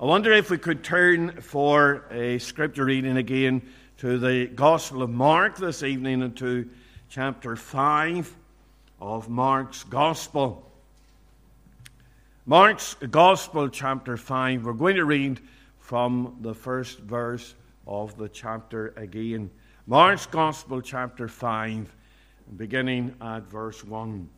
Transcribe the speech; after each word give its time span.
I 0.00 0.04
wonder 0.04 0.30
if 0.30 0.48
we 0.48 0.58
could 0.58 0.84
turn 0.84 1.40
for 1.40 2.04
a 2.12 2.38
scripture 2.38 2.84
reading 2.84 3.16
again 3.16 3.62
to 3.96 4.16
the 4.16 4.46
Gospel 4.46 5.02
of 5.02 5.10
Mark 5.10 5.56
this 5.56 5.82
evening 5.82 6.22
and 6.22 6.36
to 6.36 6.70
chapter 7.08 7.56
5 7.56 8.32
of 9.00 9.28
Mark's 9.28 9.82
Gospel. 9.82 10.70
Mark's 12.46 12.94
Gospel, 13.10 13.68
chapter 13.68 14.16
5. 14.16 14.64
We're 14.64 14.72
going 14.72 14.94
to 14.94 15.04
read 15.04 15.40
from 15.80 16.36
the 16.42 16.54
first 16.54 17.00
verse 17.00 17.56
of 17.84 18.16
the 18.16 18.28
chapter 18.28 18.94
again. 18.96 19.50
Mark's 19.88 20.26
Gospel, 20.26 20.80
chapter 20.80 21.26
5, 21.26 21.92
beginning 22.56 23.16
at 23.20 23.50
verse 23.50 23.82
1. 23.82 24.28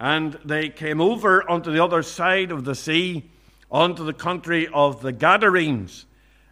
And 0.00 0.36
they 0.44 0.68
came 0.68 1.00
over 1.00 1.48
unto 1.48 1.70
the 1.70 1.84
other 1.84 2.02
side 2.02 2.50
of 2.50 2.64
the 2.64 2.74
sea 2.74 3.30
unto 3.70 4.04
the 4.04 4.12
country 4.12 4.68
of 4.68 5.02
the 5.02 5.12
Gadarenes. 5.12 6.06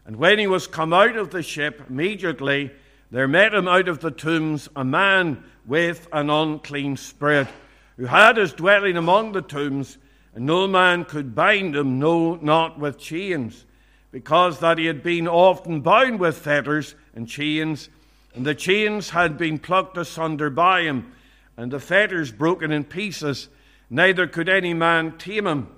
And 0.04 0.16
when 0.16 0.38
he 0.38 0.46
was 0.46 0.66
come 0.66 0.92
out 0.92 1.16
of 1.16 1.30
the 1.30 1.42
ship, 1.42 1.82
immediately 1.88 2.70
there 3.10 3.28
met 3.28 3.54
him 3.54 3.68
out 3.68 3.88
of 3.88 4.00
the 4.00 4.10
tombs 4.10 4.68
a 4.76 4.84
man 4.84 5.42
with 5.66 6.08
an 6.12 6.30
unclean 6.30 6.96
spirit, 6.96 7.48
who 7.96 8.06
had 8.06 8.36
his 8.36 8.52
dwelling 8.52 8.96
among 8.96 9.32
the 9.32 9.42
tombs, 9.42 9.98
and 10.34 10.46
no 10.46 10.68
man 10.68 11.04
could 11.04 11.34
bind 11.34 11.74
him, 11.74 11.98
no, 11.98 12.36
not 12.36 12.78
with 12.78 12.98
chains, 12.98 13.64
because 14.12 14.60
that 14.60 14.78
he 14.78 14.86
had 14.86 15.02
been 15.02 15.26
often 15.26 15.80
bound 15.80 16.20
with 16.20 16.38
fetters 16.38 16.94
and 17.14 17.28
chains, 17.28 17.88
and 18.34 18.44
the 18.44 18.54
chains 18.54 19.10
had 19.10 19.38
been 19.38 19.58
plucked 19.58 19.96
asunder 19.96 20.50
by 20.50 20.82
him, 20.82 21.10
and 21.56 21.72
the 21.72 21.80
fetters 21.80 22.30
broken 22.30 22.70
in 22.70 22.84
pieces, 22.84 23.48
neither 23.88 24.26
could 24.26 24.48
any 24.48 24.74
man 24.74 25.16
tame 25.16 25.46
him. 25.46 25.68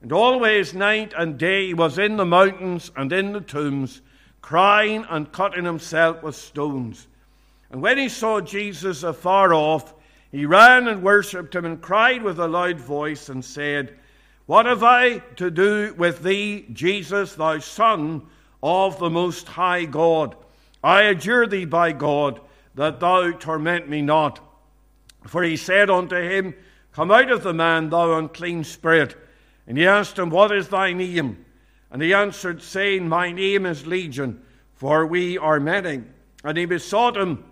And 0.00 0.12
always 0.12 0.74
night 0.74 1.12
and 1.16 1.38
day 1.38 1.66
he 1.66 1.74
was 1.74 1.98
in 1.98 2.16
the 2.16 2.24
mountains 2.24 2.92
and 2.96 3.12
in 3.12 3.32
the 3.32 3.40
tombs, 3.40 4.00
crying 4.40 5.04
and 5.10 5.32
cutting 5.32 5.64
himself 5.64 6.22
with 6.22 6.36
stones. 6.36 7.08
And 7.70 7.82
when 7.82 7.98
he 7.98 8.08
saw 8.08 8.40
Jesus 8.40 9.02
afar 9.02 9.52
off, 9.52 9.94
he 10.30 10.46
ran 10.46 10.88
and 10.88 11.02
worshipped 11.02 11.54
him 11.54 11.64
and 11.64 11.80
cried 11.80 12.22
with 12.22 12.38
a 12.38 12.46
loud 12.46 12.78
voice 12.78 13.28
and 13.28 13.44
said, 13.44 13.98
What 14.46 14.66
have 14.66 14.82
I 14.82 15.18
to 15.36 15.50
do 15.50 15.94
with 15.96 16.22
thee, 16.22 16.66
Jesus, 16.72 17.34
thou 17.34 17.58
Son 17.58 18.22
of 18.62 18.98
the 18.98 19.10
Most 19.10 19.48
High 19.48 19.84
God? 19.84 20.36
I 20.82 21.02
adjure 21.02 21.46
thee 21.46 21.64
by 21.64 21.92
God 21.92 22.40
that 22.74 23.00
thou 23.00 23.32
torment 23.32 23.88
me 23.88 24.02
not. 24.02 24.40
For 25.26 25.42
he 25.42 25.56
said 25.56 25.90
unto 25.90 26.16
him, 26.16 26.54
Come 26.92 27.10
out 27.10 27.30
of 27.30 27.42
the 27.42 27.52
man, 27.52 27.90
thou 27.90 28.16
unclean 28.16 28.64
spirit. 28.64 29.16
And 29.68 29.76
he 29.76 29.86
asked 29.86 30.18
him, 30.18 30.30
What 30.30 30.50
is 30.50 30.68
thy 30.68 30.94
name? 30.94 31.44
And 31.90 32.00
he 32.00 32.14
answered, 32.14 32.62
saying, 32.62 33.06
My 33.06 33.30
name 33.30 33.66
is 33.66 33.86
Legion, 33.86 34.42
for 34.74 35.06
we 35.06 35.36
are 35.36 35.60
many. 35.60 36.02
And 36.42 36.56
he 36.56 36.64
besought 36.64 37.16
him 37.16 37.44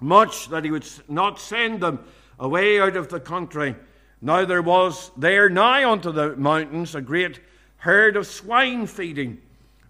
much 0.00 0.48
that 0.48 0.64
he 0.64 0.72
would 0.72 0.86
not 1.08 1.40
send 1.40 1.80
them 1.80 2.04
away 2.40 2.80
out 2.80 2.96
of 2.96 3.08
the 3.08 3.20
country. 3.20 3.76
Now 4.20 4.44
there 4.44 4.62
was 4.62 5.12
there 5.16 5.48
nigh 5.48 5.88
unto 5.88 6.10
the 6.10 6.34
mountains 6.34 6.96
a 6.96 7.00
great 7.00 7.38
herd 7.76 8.16
of 8.16 8.26
swine 8.26 8.88
feeding. 8.88 9.40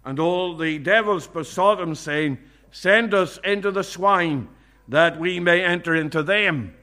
And 0.03 0.19
all 0.19 0.55
the 0.55 0.77
devils 0.77 1.25
besought 1.25 1.81
him, 1.81 1.95
saying, 1.95 2.37
Send 2.69 3.15
us 3.15 3.39
into 3.43 3.71
the 3.71 3.83
swine, 3.83 4.49
that 4.87 5.19
we 5.19 5.39
may 5.39 5.63
enter 5.63 5.95
into 5.95 6.21
them. 6.21 6.75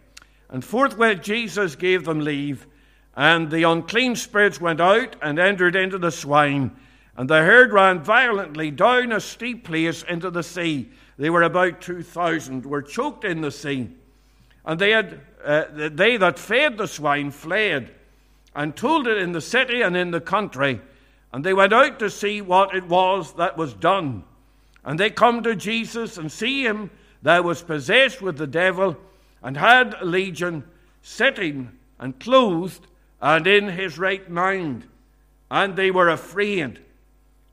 And 0.49 0.65
forthwith 0.65 1.23
Jesus 1.23 1.77
gave 1.77 2.05
them 2.05 2.19
leave. 2.19 2.67
And 3.15 3.51
the 3.51 3.65
unclean 3.65 4.17
spirits 4.17 4.61
went 4.61 4.81
out 4.81 5.17
and 5.21 5.39
entered 5.39 5.77
into 5.77 5.99
the 5.99 6.11
swine, 6.11 6.71
and 7.17 7.29
the 7.29 7.43
herd 7.43 7.73
ran 7.73 8.01
violently 8.01 8.71
down 8.71 9.13
a 9.13 9.20
steep 9.20 9.64
place 9.64 10.03
into 10.03 10.31
the 10.31 10.42
sea. 10.42 10.89
They 11.19 11.29
were 11.29 11.42
about 11.42 11.83
two 11.83 12.03
thousand, 12.03 12.64
were 12.64 12.81
choked 12.81 13.25
in 13.25 13.42
the 13.42 13.51
sea. 13.51 13.91
And 14.64 14.81
they, 14.81 14.92
had, 14.92 15.20
uh, 15.45 15.64
they 15.70 16.17
that 16.17 16.39
fed 16.39 16.79
the 16.79 16.86
swine 16.86 17.31
fled, 17.33 17.91
and 18.55 18.75
told 18.75 19.07
it 19.07 19.19
in 19.19 19.33
the 19.33 19.41
city 19.41 19.83
and 19.83 19.97
in 19.97 20.11
the 20.11 20.20
country. 20.20 20.81
And 21.33 21.45
they 21.45 21.55
went 21.55 21.73
out 21.73 21.98
to 21.98 22.11
see 22.11 22.41
what 22.41 22.75
it 22.75 22.85
was 22.85 23.35
that 23.35 23.57
was 23.59 23.75
done. 23.75 24.25
And 24.85 24.98
they 24.98 25.11
come 25.11 25.42
to 25.42 25.55
Jesus 25.55 26.17
and 26.17 26.31
see 26.33 26.65
him 26.65 26.91
that 27.23 27.45
was 27.45 27.63
possessed 27.63 28.23
with 28.23 28.39
the 28.39 28.47
devil, 28.47 28.97
and 29.42 29.57
had 29.57 29.95
a 30.01 30.05
legion, 30.05 30.65
sitting 31.03 31.70
and 31.98 32.19
clothed 32.19 32.86
and 33.23 33.47
in 33.47 33.69
his 33.69 33.99
right 33.99 34.29
mind. 34.29 34.85
And 35.51 35.77
they 35.77 35.91
were 35.91 36.09
afraid. 36.09 36.81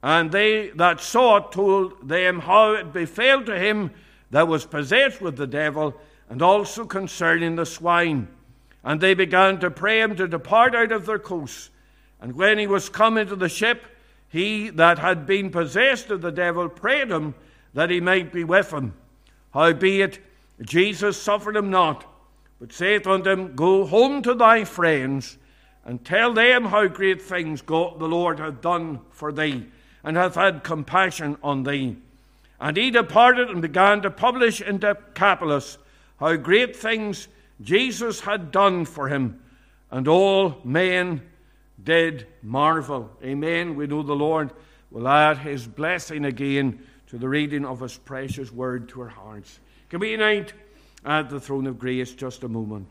And 0.02 0.32
they 0.32 0.70
that 0.70 1.00
saw 1.00 1.38
it 1.38 1.52
told 1.52 2.10
them 2.10 2.40
how 2.40 2.74
it 2.74 2.92
befell 2.92 3.44
to 3.46 3.58
him 3.58 3.92
that 4.32 4.48
was 4.48 4.66
possessed 4.66 5.22
with 5.22 5.38
the 5.38 5.48
devil, 5.48 5.96
and 6.30 6.42
also 6.42 6.86
concerning 6.86 7.56
the 7.56 7.66
swine. 7.66 8.28
And 8.84 9.02
they 9.02 9.14
began 9.14 9.60
to 9.60 9.72
pray 9.72 10.02
him 10.02 10.16
to 10.16 10.28
depart 10.28 10.76
out 10.76 10.92
of 10.92 11.06
their 11.06 11.20
coasts. 11.20 11.70
And 12.22 12.34
when 12.36 12.60
he 12.60 12.68
was 12.68 12.90
come 12.90 13.18
into 13.18 13.36
the 13.36 13.50
ship, 13.50 13.84
he 14.30 14.70
that 14.72 15.00
had 15.00 15.26
been 15.26 15.50
possessed 15.50 16.12
of 16.12 16.22
the 16.22 16.32
devil 16.32 16.70
prayed 16.70 17.10
him 17.10 17.34
that 17.74 17.90
he 17.90 18.00
might 18.00 18.32
be 18.32 18.44
with 18.44 18.72
him. 18.72 18.94
Howbeit, 19.54 20.20
Jesus 20.62 21.20
suffered 21.20 21.56
him 21.56 21.72
not, 21.72 22.06
but 22.60 22.72
saith 22.72 23.08
unto 23.08 23.32
him, 23.32 23.56
Go 23.56 23.86
home 23.86 24.22
to 24.22 24.36
thy 24.36 24.64
friends 24.64 25.39
and 25.90 26.06
tell 26.06 26.34
them 26.34 26.66
how 26.66 26.86
great 26.86 27.20
things 27.20 27.64
God 27.64 27.98
the 27.98 28.08
Lord 28.08 28.38
hath 28.38 28.62
done 28.62 29.00
for 29.10 29.32
thee, 29.32 29.66
and 30.04 30.16
hath 30.16 30.36
had 30.36 30.64
compassion 30.64 31.36
on 31.42 31.64
thee. 31.64 31.98
And 32.62 32.78
he 32.78 32.92
departed 32.92 33.50
and 33.50 33.60
began 33.60 34.04
to 34.04 34.12
publish 34.12 34.62
in 34.62 34.78
Decapolis 34.78 35.80
how 36.20 36.36
great 36.36 36.76
things 36.76 37.28
Jesus 37.60 38.20
had 38.20 38.52
done 38.52 38.86
for 38.86 39.08
him, 39.08 39.42
and 39.90 40.08
all 40.08 40.58
men 40.64 41.24
did 41.84 42.28
marvel. 42.44 43.10
Amen. 43.24 43.76
We 43.76 43.88
know 43.88 44.04
the 44.04 44.14
Lord 44.14 44.52
will 44.92 45.08
add 45.08 45.40
his 45.40 45.66
blessing 45.66 46.24
again 46.24 46.86
to 47.08 47.18
the 47.18 47.28
reading 47.28 47.66
of 47.66 47.80
his 47.80 47.98
precious 47.98 48.52
word 48.52 48.90
to 48.90 49.02
our 49.02 49.08
hearts. 49.08 49.60
Can 49.90 50.02
we 50.02 50.12
unite 50.12 50.54
at 51.04 51.32
the 51.32 51.40
throne 51.40 51.66
of 51.66 51.80
grace 51.80 52.14
just 52.14 52.44
a 52.44 52.48
moment? 52.48 52.86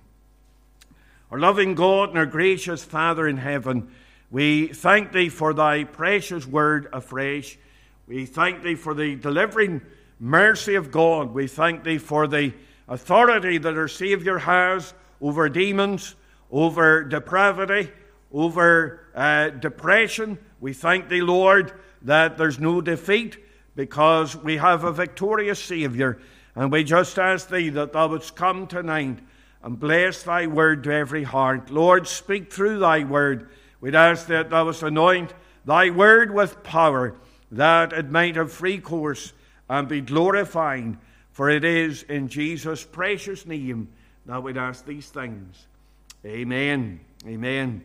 Our 1.31 1.39
loving 1.39 1.75
God 1.75 2.09
and 2.09 2.19
our 2.19 2.25
gracious 2.25 2.83
Father 2.83 3.29
in 3.29 3.37
heaven, 3.37 3.91
we 4.31 4.69
thank 4.69 5.13
Thee 5.13 5.29
for 5.29 5.53
Thy 5.53 5.85
precious 5.85 6.47
word 6.47 6.89
afresh. 6.91 7.59
We 8.07 8.25
thank 8.25 8.63
Thee 8.63 8.77
for 8.77 8.95
the 8.95 9.15
delivering 9.15 9.83
mercy 10.19 10.75
of 10.75 10.91
God. 10.91 11.35
We 11.35 11.47
thank 11.47 11.85
Thee 11.85 11.99
for 11.99 12.27
the 12.27 12.55
authority 12.89 13.59
that 13.59 13.77
our 13.77 13.89
Saviour 13.89 14.39
has 14.39 14.95
over 15.21 15.51
demons, 15.51 16.15
over 16.51 17.05
depravity, 17.05 17.93
over 18.33 19.01
uh, 19.15 19.51
depression. 19.51 20.39
We 20.61 20.73
thank 20.73 21.11
Thee, 21.11 21.21
Lord, 21.21 21.75
that 22.01 22.39
there's 22.39 22.59
no 22.59 22.81
defeat 22.81 23.37
because 23.77 24.35
we 24.35 24.57
have 24.57 24.85
a 24.85 24.93
victorious 24.93 25.63
Saviour. 25.63 26.21
And 26.55 26.73
we 26.73 26.85
just 26.85 27.19
ask 27.19 27.51
Thee 27.51 27.69
that 27.69 27.93
Thou 27.93 28.09
wouldst 28.09 28.35
come 28.35 28.67
tonight 28.67 29.19
and 29.63 29.79
bless 29.79 30.23
thy 30.23 30.47
word 30.47 30.85
to 30.85 30.93
every 30.93 31.25
heart. 31.25 31.71
Lord, 31.71 32.07
speak 32.07 32.53
through 32.53 32.79
thy 32.79 33.05
word. 33.05 33.49
We'd 33.81 33.95
ask 33.95 34.27
that 34.29 34.51
thou 34.51 34.67
wouldst 34.67 34.83
anoint 34.83 35.35
thy 35.65 35.91
word 35.91 36.33
with 36.33 36.63
power, 36.63 37.15
that 37.51 37.93
it 37.93 38.11
might 38.11 38.37
have 38.37 38.53
free 38.53 38.79
course 38.79 39.33
and 39.69 39.89
be 39.89 40.01
glorifying. 40.01 40.99
For 41.33 41.51
it 41.51 41.65
is 41.65 42.03
in 42.05 42.29
Jesus' 42.29 42.85
precious 42.85 43.47
name 43.47 43.89
that 44.27 44.43
we'd 44.43 44.57
ask 44.57 44.85
these 44.85 45.09
things. 45.09 45.67
Amen. 46.25 47.01
Amen. 47.27 47.85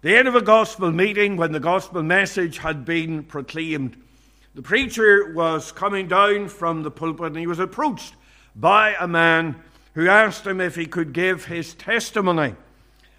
The 0.00 0.16
end 0.16 0.28
of 0.28 0.34
a 0.34 0.42
gospel 0.42 0.90
meeting, 0.90 1.36
when 1.36 1.52
the 1.52 1.60
gospel 1.60 2.02
message 2.02 2.58
had 2.58 2.84
been 2.84 3.24
proclaimed, 3.24 3.96
the 4.54 4.62
preacher 4.62 5.32
was 5.34 5.72
coming 5.72 6.08
down 6.08 6.48
from 6.48 6.82
the 6.82 6.90
pulpit 6.90 7.26
and 7.26 7.36
he 7.36 7.46
was 7.46 7.58
approached 7.58 8.14
by 8.56 8.94
a 8.98 9.06
man 9.06 9.56
who 9.98 10.08
asked 10.08 10.46
him 10.46 10.60
if 10.60 10.76
he 10.76 10.86
could 10.86 11.12
give 11.12 11.46
his 11.46 11.74
testimony. 11.74 12.54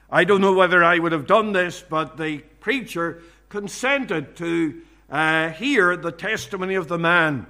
I 0.10 0.24
don't 0.24 0.40
know 0.40 0.54
whether 0.54 0.82
I 0.82 0.98
would 0.98 1.12
have 1.12 1.28
done 1.28 1.52
this, 1.52 1.84
but 1.84 2.16
the 2.16 2.38
preacher 2.62 3.22
consented 3.50 4.38
to 4.38 4.82
uh, 5.10 5.50
hear 5.50 5.98
the 5.98 6.14
testimony 6.14 6.76
of 6.76 6.88
the 6.88 6.98
man. 6.98 7.48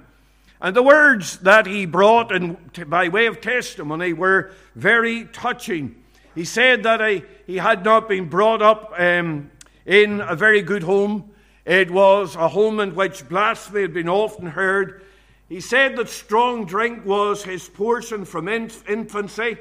And 0.60 0.74
the 0.74 0.82
words 0.82 1.38
that 1.38 1.66
he 1.66 1.86
brought 1.86 2.32
in, 2.32 2.56
by 2.88 3.06
way 3.06 3.26
of 3.26 3.40
testimony 3.40 4.12
were 4.12 4.50
very 4.74 5.26
touching. 5.26 5.94
He 6.34 6.44
said 6.44 6.82
that 6.82 7.00
he, 7.00 7.22
he 7.46 7.58
had 7.58 7.84
not 7.84 8.08
been 8.08 8.28
brought 8.28 8.62
up 8.62 8.92
um, 8.98 9.52
in 9.86 10.20
a 10.22 10.34
very 10.34 10.60
good 10.60 10.82
home. 10.82 11.30
It 11.64 11.92
was 11.92 12.34
a 12.34 12.48
home 12.48 12.80
in 12.80 12.96
which 12.96 13.28
blasphemy 13.28 13.82
had 13.82 13.94
been 13.94 14.08
often 14.08 14.46
heard. 14.46 15.04
He 15.50 15.60
said 15.60 15.96
that 15.96 16.08
strong 16.08 16.64
drink 16.64 17.04
was 17.04 17.42
his 17.42 17.68
portion 17.68 18.24
from 18.24 18.46
infancy. 18.46 19.58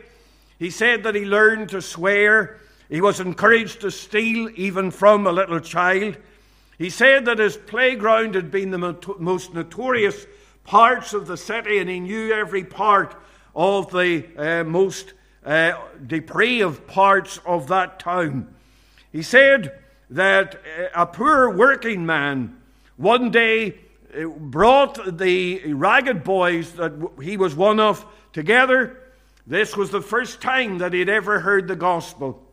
He 0.60 0.70
said 0.70 1.02
that 1.02 1.16
he 1.16 1.26
learned 1.26 1.70
to 1.70 1.82
swear. 1.82 2.60
He 2.90 3.02
was 3.02 3.20
encouraged 3.20 3.82
to 3.82 3.90
steal 3.90 4.52
even 4.56 4.92
from 4.92 5.26
a 5.26 5.32
little 5.32 5.60
child. 5.60 6.18
He 6.78 6.92
said 6.92 7.26
that 7.26 7.40
his 7.40 7.58
playground 7.58 8.36
had 8.36 8.52
been 8.52 8.70
the 8.70 9.16
most 9.18 9.56
notorious 9.56 10.28
parts 10.64 11.14
of 11.14 11.26
the 11.26 11.38
city, 11.38 11.80
and 11.80 11.90
he 11.90 12.00
knew 12.00 12.34
every 12.34 12.64
part 12.64 13.16
of 13.56 13.90
the 13.90 14.28
uh, 14.38 14.64
most 14.66 15.14
uh, 15.44 15.72
depraved 16.06 16.86
parts 16.86 17.40
of 17.48 17.68
that 17.70 17.98
town. 17.98 18.54
He 19.12 19.24
said 19.24 19.80
that 20.12 20.54
uh, 20.56 20.90
a 20.94 21.08
poor 21.08 21.50
working 21.50 22.06
man 22.06 22.62
one 22.96 23.32
day 23.32 23.80
brought 24.38 25.18
the 25.18 25.74
ragged 25.74 26.24
boys 26.24 26.72
that 26.74 26.94
he 27.22 27.38
was 27.38 27.56
one 27.56 27.80
of 27.80 28.06
together. 28.34 28.98
This 29.46 29.76
was 29.76 29.92
the 29.92 30.02
first 30.02 30.42
time 30.42 30.80
that 30.80 30.94
he'd 30.94 31.10
ever 31.10 31.40
heard 31.40 31.68
the 31.68 31.76
gospel. 31.76 32.44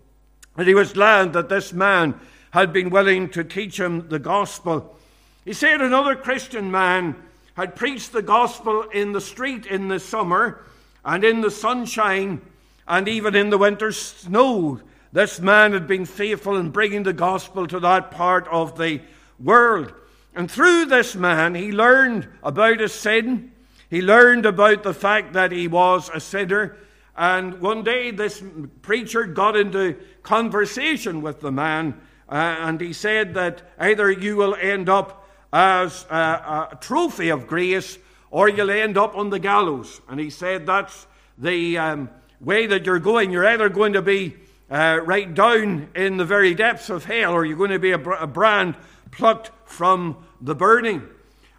And 0.56 0.66
he 0.66 0.74
was 0.74 0.92
glad 0.92 1.34
that 1.34 1.48
this 1.48 1.72
man 1.72 2.18
had 2.50 2.72
been 2.72 2.90
willing 2.90 3.28
to 3.30 3.44
teach 3.44 3.78
him 3.78 4.08
the 4.08 4.18
gospel. 4.18 4.96
He 5.44 5.52
said 5.52 5.80
another 5.80 6.16
Christian 6.16 6.70
man 6.70 7.16
had 7.54 7.76
preached 7.76 8.12
the 8.12 8.22
gospel 8.22 8.82
in 8.82 9.12
the 9.12 9.20
street 9.20 9.66
in 9.66 9.88
the 9.88 10.00
summer 10.00 10.62
and 11.04 11.24
in 11.24 11.40
the 11.40 11.50
sunshine 11.50 12.40
and 12.88 13.08
even 13.08 13.34
in 13.34 13.50
the 13.50 13.58
winter 13.58 13.92
snow. 13.92 14.80
This 15.12 15.40
man 15.40 15.72
had 15.72 15.86
been 15.86 16.04
faithful 16.04 16.56
in 16.56 16.70
bringing 16.70 17.02
the 17.02 17.12
gospel 17.12 17.66
to 17.66 17.80
that 17.80 18.10
part 18.10 18.48
of 18.48 18.78
the 18.78 19.00
world. 19.38 19.92
And 20.36 20.50
through 20.50 20.84
this 20.84 21.16
man, 21.16 21.54
he 21.54 21.72
learned 21.72 22.28
about 22.42 22.80
his 22.80 22.92
sin. 22.92 23.52
He 23.88 24.02
learned 24.02 24.44
about 24.44 24.82
the 24.82 24.92
fact 24.92 25.32
that 25.32 25.50
he 25.50 25.66
was 25.66 26.10
a 26.12 26.20
sinner. 26.20 26.76
And 27.16 27.58
one 27.62 27.82
day, 27.82 28.10
this 28.10 28.42
preacher 28.82 29.24
got 29.24 29.56
into 29.56 29.96
conversation 30.22 31.22
with 31.22 31.40
the 31.40 31.50
man, 31.50 31.98
uh, 32.28 32.34
and 32.34 32.78
he 32.78 32.92
said 32.92 33.32
that 33.32 33.62
either 33.78 34.10
you 34.10 34.36
will 34.36 34.54
end 34.54 34.90
up 34.90 35.26
as 35.54 36.04
a, 36.10 36.68
a, 36.72 36.78
trophy 36.82 37.30
of 37.30 37.46
grace 37.46 37.98
or 38.30 38.50
you'll 38.50 38.70
end 38.70 38.98
up 38.98 39.16
on 39.16 39.30
the 39.30 39.38
gallows. 39.38 40.02
And 40.06 40.20
he 40.20 40.28
said 40.28 40.66
that's 40.66 41.06
the 41.38 41.78
um, 41.78 42.10
way 42.42 42.66
that 42.66 42.84
you're 42.84 42.98
going. 42.98 43.30
You're 43.30 43.46
either 43.46 43.70
going 43.70 43.94
to 43.94 44.02
be 44.02 44.36
uh, 44.70 45.00
right 45.02 45.32
down 45.32 45.88
in 45.94 46.18
the 46.18 46.26
very 46.26 46.54
depths 46.54 46.90
of 46.90 47.06
hell 47.06 47.32
or 47.32 47.46
you're 47.46 47.56
going 47.56 47.70
to 47.70 47.78
be 47.78 47.92
a, 47.92 48.00
a 48.00 48.26
brand 48.26 48.74
plucked 49.10 49.50
from 49.64 50.25
the 50.40 50.54
burning. 50.54 51.02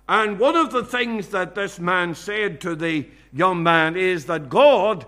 And 0.10 0.40
one 0.40 0.56
of 0.56 0.72
the 0.72 0.84
things 0.84 1.30
that 1.30 1.56
this 1.56 1.80
man 1.80 2.16
said 2.16 2.62
to 2.62 2.76
the 2.76 3.08
young 3.34 3.64
man 3.64 3.98
is 3.98 4.26
that 4.26 4.50
God 4.50 5.06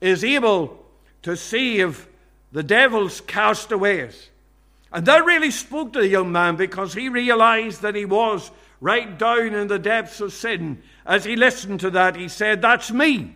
is 0.00 0.22
able 0.22 0.84
to 1.22 1.36
save 1.36 2.06
the 2.52 2.62
devil's 2.62 3.20
castaways. 3.20 4.30
And 4.92 5.04
that 5.06 5.24
really 5.24 5.50
spoke 5.50 5.92
to 5.92 6.00
the 6.00 6.08
young 6.08 6.30
man 6.32 6.56
because 6.56 6.94
he 6.94 7.08
realized 7.08 7.82
that 7.82 7.94
he 7.94 8.04
was 8.04 8.50
right 8.80 9.18
down 9.18 9.54
in 9.54 9.66
the 9.66 9.78
depths 9.78 10.20
of 10.20 10.32
sin. 10.32 10.82
As 11.04 11.24
he 11.24 11.36
listened 11.36 11.80
to 11.80 11.90
that, 11.90 12.16
he 12.16 12.28
said, 12.28 12.62
That's 12.62 12.92
me. 12.92 13.34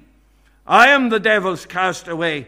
I 0.67 0.89
am 0.89 1.09
the 1.09 1.21
devil's 1.21 1.67
castaway. 1.67 2.47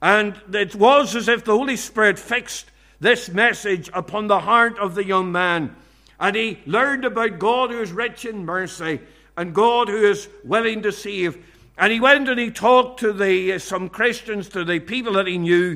And 0.00 0.40
it 0.52 0.74
was 0.74 1.16
as 1.16 1.28
if 1.28 1.44
the 1.44 1.56
Holy 1.56 1.76
Spirit 1.76 2.18
fixed 2.18 2.70
this 3.00 3.28
message 3.28 3.90
upon 3.92 4.28
the 4.28 4.40
heart 4.40 4.78
of 4.78 4.94
the 4.94 5.04
young 5.04 5.32
man. 5.32 5.74
And 6.20 6.36
he 6.36 6.60
learned 6.66 7.04
about 7.04 7.38
God 7.38 7.70
who 7.70 7.80
is 7.80 7.92
rich 7.92 8.24
in 8.24 8.44
mercy 8.44 9.00
and 9.36 9.54
God 9.54 9.88
who 9.88 9.96
is 9.96 10.28
willing 10.44 10.82
to 10.82 10.92
save. 10.92 11.44
And 11.76 11.92
he 11.92 12.00
went 12.00 12.28
and 12.28 12.38
he 12.38 12.50
talked 12.50 13.00
to 13.00 13.12
the, 13.12 13.54
uh, 13.54 13.58
some 13.58 13.88
Christians, 13.88 14.48
to 14.50 14.64
the 14.64 14.78
people 14.78 15.14
that 15.14 15.26
he 15.26 15.38
knew. 15.38 15.70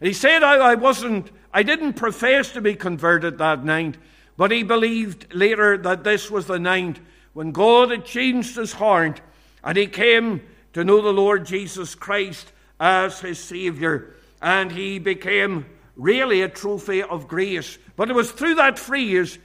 And 0.00 0.06
he 0.06 0.12
said, 0.12 0.42
I, 0.42 0.56
I 0.56 0.74
wasn't, 0.76 1.30
I 1.52 1.62
didn't 1.62 1.94
profess 1.94 2.52
to 2.52 2.60
be 2.60 2.74
converted 2.74 3.38
that 3.38 3.64
night, 3.64 3.96
but 4.36 4.52
he 4.52 4.62
believed 4.62 5.34
later 5.34 5.76
that 5.78 6.04
this 6.04 6.30
was 6.30 6.46
the 6.46 6.58
night 6.58 7.00
when 7.32 7.52
God 7.52 7.90
had 7.90 8.04
changed 8.04 8.56
his 8.56 8.72
heart 8.72 9.20
and 9.64 9.76
he 9.76 9.86
came 9.86 10.42
to 10.72 10.84
know 10.84 11.02
the 11.02 11.12
Lord 11.12 11.44
Jesus 11.44 11.94
Christ 11.94 12.52
as 12.78 13.20
his 13.20 13.38
Savior. 13.38 14.14
And 14.40 14.72
he 14.72 14.98
became 14.98 15.66
really 15.96 16.42
a 16.42 16.48
trophy 16.48 17.02
of 17.02 17.28
grace. 17.28 17.76
But 17.96 18.08
it 18.08 18.14
was 18.14 18.32
through 18.32 18.54
that 18.54 18.78
phrase 18.78 19.38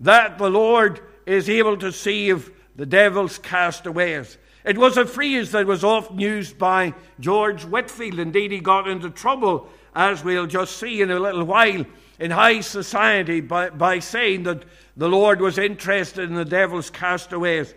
that 0.00 0.38
the 0.38 0.50
Lord 0.50 1.00
is 1.26 1.48
able 1.48 1.76
to 1.78 1.92
save 1.92 2.50
the 2.76 2.86
devil's 2.86 3.38
castaways. 3.38 4.38
It 4.64 4.76
was 4.76 4.96
a 4.96 5.06
phrase 5.06 5.52
that 5.52 5.66
was 5.66 5.84
often 5.84 6.18
used 6.18 6.58
by 6.58 6.94
George 7.18 7.64
Whitefield. 7.64 8.18
Indeed, 8.18 8.52
he 8.52 8.60
got 8.60 8.88
into 8.88 9.10
trouble, 9.10 9.68
as 9.94 10.22
we'll 10.24 10.46
just 10.46 10.76
see 10.76 11.00
in 11.00 11.10
a 11.10 11.18
little 11.18 11.44
while, 11.44 11.84
in 12.18 12.30
high 12.30 12.60
society 12.60 13.40
by, 13.40 13.70
by 13.70 13.98
saying 13.98 14.42
that 14.44 14.64
the 14.96 15.08
Lord 15.08 15.40
was 15.40 15.56
interested 15.56 16.28
in 16.28 16.34
the 16.34 16.44
devil's 16.44 16.90
castaways. 16.90 17.74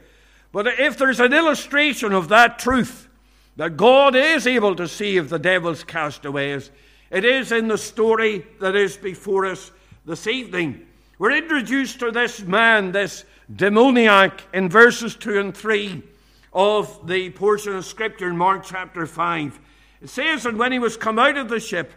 But 0.52 0.68
if 0.68 0.98
there's 0.98 1.22
an 1.22 1.34
illustration 1.34 2.14
of 2.14 2.30
that 2.30 2.60
truth, 2.60 3.08
that 3.56 3.78
God 3.78 4.16
is 4.16 4.48
able 4.48 4.76
to 4.76 4.88
save 4.88 5.30
the 5.30 5.40
devil's 5.40 5.84
castaways, 5.84 6.70
it 7.10 7.24
is 7.24 7.52
in 7.52 7.68
the 7.68 7.78
story 7.78 8.46
that 8.60 8.76
is 8.76 8.98
before 8.98 9.46
us 9.46 9.72
this 10.06 10.28
evening. 10.28 10.86
We're 11.24 11.38
introduced 11.38 12.00
to 12.00 12.12
this 12.12 12.42
man, 12.42 12.92
this 12.92 13.24
demoniac, 13.56 14.44
in 14.54 14.68
verses 14.68 15.16
2 15.16 15.40
and 15.40 15.56
3 15.56 16.04
of 16.52 17.08
the 17.08 17.30
portion 17.30 17.78
of 17.78 17.86
Scripture 17.86 18.28
in 18.28 18.38
Mark 18.38 18.66
chapter 18.66 19.06
5. 19.06 19.58
It 20.02 20.10
says, 20.10 20.46
And 20.46 20.60
when 20.60 20.74
he 20.74 20.80
was 20.80 20.98
come 20.98 21.18
out 21.18 21.38
of 21.38 21.48
the 21.48 21.62
ship, 21.62 21.94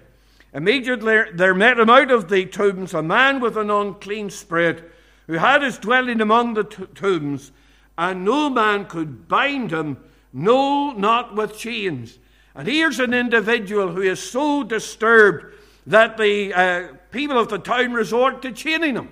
immediately 0.55 1.25
there 1.35 1.55
met 1.55 1.81
him 1.81 1.91
out 1.91 2.13
of 2.13 2.29
the 2.29 2.47
tombs 2.47 2.95
a 2.95 3.03
man 3.03 3.41
with 3.41 3.57
an 3.57 3.69
unclean 3.69 4.31
spirit, 4.31 4.93
who 5.27 5.33
had 5.33 5.61
his 5.61 5.79
dwelling 5.79 6.21
among 6.21 6.55
the 6.55 6.63
t- 6.63 6.87
tombs, 6.95 7.51
and 7.99 8.25
no 8.25 8.49
man 8.49 8.85
could 8.85 9.27
bind 9.27 9.73
him, 9.73 9.97
no, 10.33 10.93
not 10.93 11.35
with 11.35 11.59
chains. 11.59 12.21
And 12.55 12.69
here's 12.69 13.01
an 13.01 13.13
individual 13.13 13.91
who 13.91 14.03
is 14.03 14.23
so 14.23 14.63
disturbed 14.63 15.53
that 15.85 16.17
the 16.17 16.55
uh, 16.55 16.89
people 17.11 17.41
of 17.41 17.49
the 17.49 17.59
town 17.59 17.93
resort 17.93 18.41
to 18.43 18.53
chaining 18.53 18.95
him. 18.95 19.09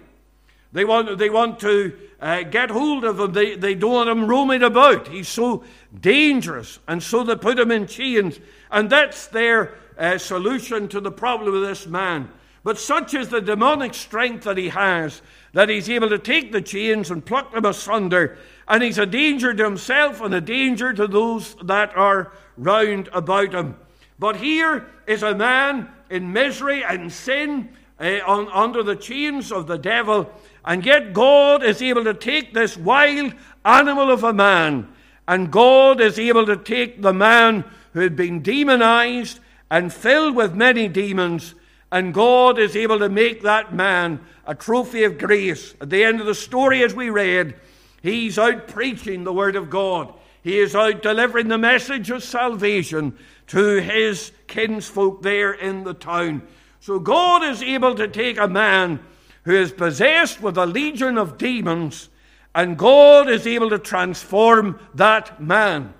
They 0.74 0.84
want, 0.84 1.18
they 1.18 1.30
want 1.30 1.60
to 1.60 1.96
uh, 2.20 2.42
get 2.42 2.68
hold 2.68 3.04
of 3.04 3.20
him. 3.20 3.32
They, 3.32 3.54
they 3.54 3.76
don't 3.76 3.92
want 3.92 4.10
him 4.10 4.26
roaming 4.26 4.64
about. 4.64 5.06
He's 5.06 5.28
so 5.28 5.62
dangerous. 5.98 6.80
And 6.88 7.00
so 7.00 7.22
they 7.22 7.36
put 7.36 7.60
him 7.60 7.70
in 7.70 7.86
chains. 7.86 8.40
And 8.72 8.90
that's 8.90 9.28
their 9.28 9.76
uh, 9.96 10.18
solution 10.18 10.88
to 10.88 11.00
the 11.00 11.12
problem 11.12 11.54
of 11.54 11.62
this 11.62 11.86
man. 11.86 12.28
But 12.64 12.78
such 12.78 13.14
is 13.14 13.28
the 13.28 13.40
demonic 13.40 13.94
strength 13.94 14.44
that 14.44 14.58
he 14.58 14.70
has 14.70 15.22
that 15.52 15.68
he's 15.68 15.88
able 15.88 16.08
to 16.08 16.18
take 16.18 16.50
the 16.50 16.62
chains 16.62 17.12
and 17.12 17.24
pluck 17.24 17.52
them 17.52 17.64
asunder. 17.64 18.36
And 18.66 18.82
he's 18.82 18.98
a 18.98 19.06
danger 19.06 19.54
to 19.54 19.64
himself 19.64 20.20
and 20.20 20.34
a 20.34 20.40
danger 20.40 20.92
to 20.92 21.06
those 21.06 21.54
that 21.62 21.96
are 21.96 22.32
round 22.56 23.08
about 23.12 23.54
him. 23.54 23.76
But 24.18 24.36
here 24.36 24.86
is 25.06 25.22
a 25.22 25.36
man 25.36 25.88
in 26.10 26.32
misery 26.32 26.82
and 26.82 27.12
sin 27.12 27.68
uh, 28.00 28.18
on, 28.26 28.48
under 28.48 28.82
the 28.82 28.96
chains 28.96 29.52
of 29.52 29.66
the 29.66 29.78
devil. 29.78 30.30
And 30.64 30.84
yet 30.84 31.12
God 31.12 31.62
is 31.62 31.82
able 31.82 32.04
to 32.04 32.14
take 32.14 32.54
this 32.54 32.76
wild 32.76 33.34
animal 33.64 34.10
of 34.10 34.24
a 34.24 34.32
man, 34.32 34.88
and 35.28 35.50
God 35.50 36.00
is 36.00 36.18
able 36.18 36.46
to 36.46 36.56
take 36.56 37.02
the 37.02 37.12
man 37.12 37.64
who 37.92 38.00
had 38.00 38.16
been 38.16 38.42
demonized 38.42 39.40
and 39.70 39.92
filled 39.92 40.34
with 40.34 40.54
many 40.54 40.88
demons, 40.88 41.54
and 41.92 42.14
God 42.14 42.58
is 42.58 42.76
able 42.76 42.98
to 42.98 43.08
make 43.08 43.42
that 43.42 43.74
man 43.74 44.20
a 44.46 44.54
trophy 44.54 45.04
of 45.04 45.18
grace. 45.18 45.74
At 45.80 45.90
the 45.90 46.04
end 46.04 46.20
of 46.20 46.26
the 46.26 46.34
story, 46.34 46.82
as 46.82 46.94
we 46.94 47.10
read, 47.10 47.54
he's 48.02 48.38
out 48.38 48.68
preaching 48.68 49.24
the 49.24 49.32
Word 49.32 49.56
of 49.56 49.70
God. 49.70 50.12
He 50.42 50.58
is 50.58 50.74
out 50.74 51.02
delivering 51.02 51.48
the 51.48 51.58
message 51.58 52.10
of 52.10 52.22
salvation 52.22 53.16
to 53.48 53.80
his 53.80 54.32
kinsfolk 54.46 55.22
there 55.22 55.52
in 55.52 55.84
the 55.84 55.94
town. 55.94 56.42
So 56.80 56.98
God 56.98 57.42
is 57.44 57.62
able 57.62 57.94
to 57.94 58.08
take 58.08 58.38
a 58.38 58.48
man 58.48 59.00
who 59.44 59.54
is 59.54 59.72
possessed 59.72 60.40
with 60.40 60.56
a 60.56 60.66
legion 60.66 61.18
of 61.18 61.38
demons, 61.38 62.08
and 62.54 62.78
God 62.78 63.28
is 63.28 63.46
able 63.46 63.70
to 63.70 63.78
transform 63.78 64.78
that 64.94 65.40
man. 65.40 65.94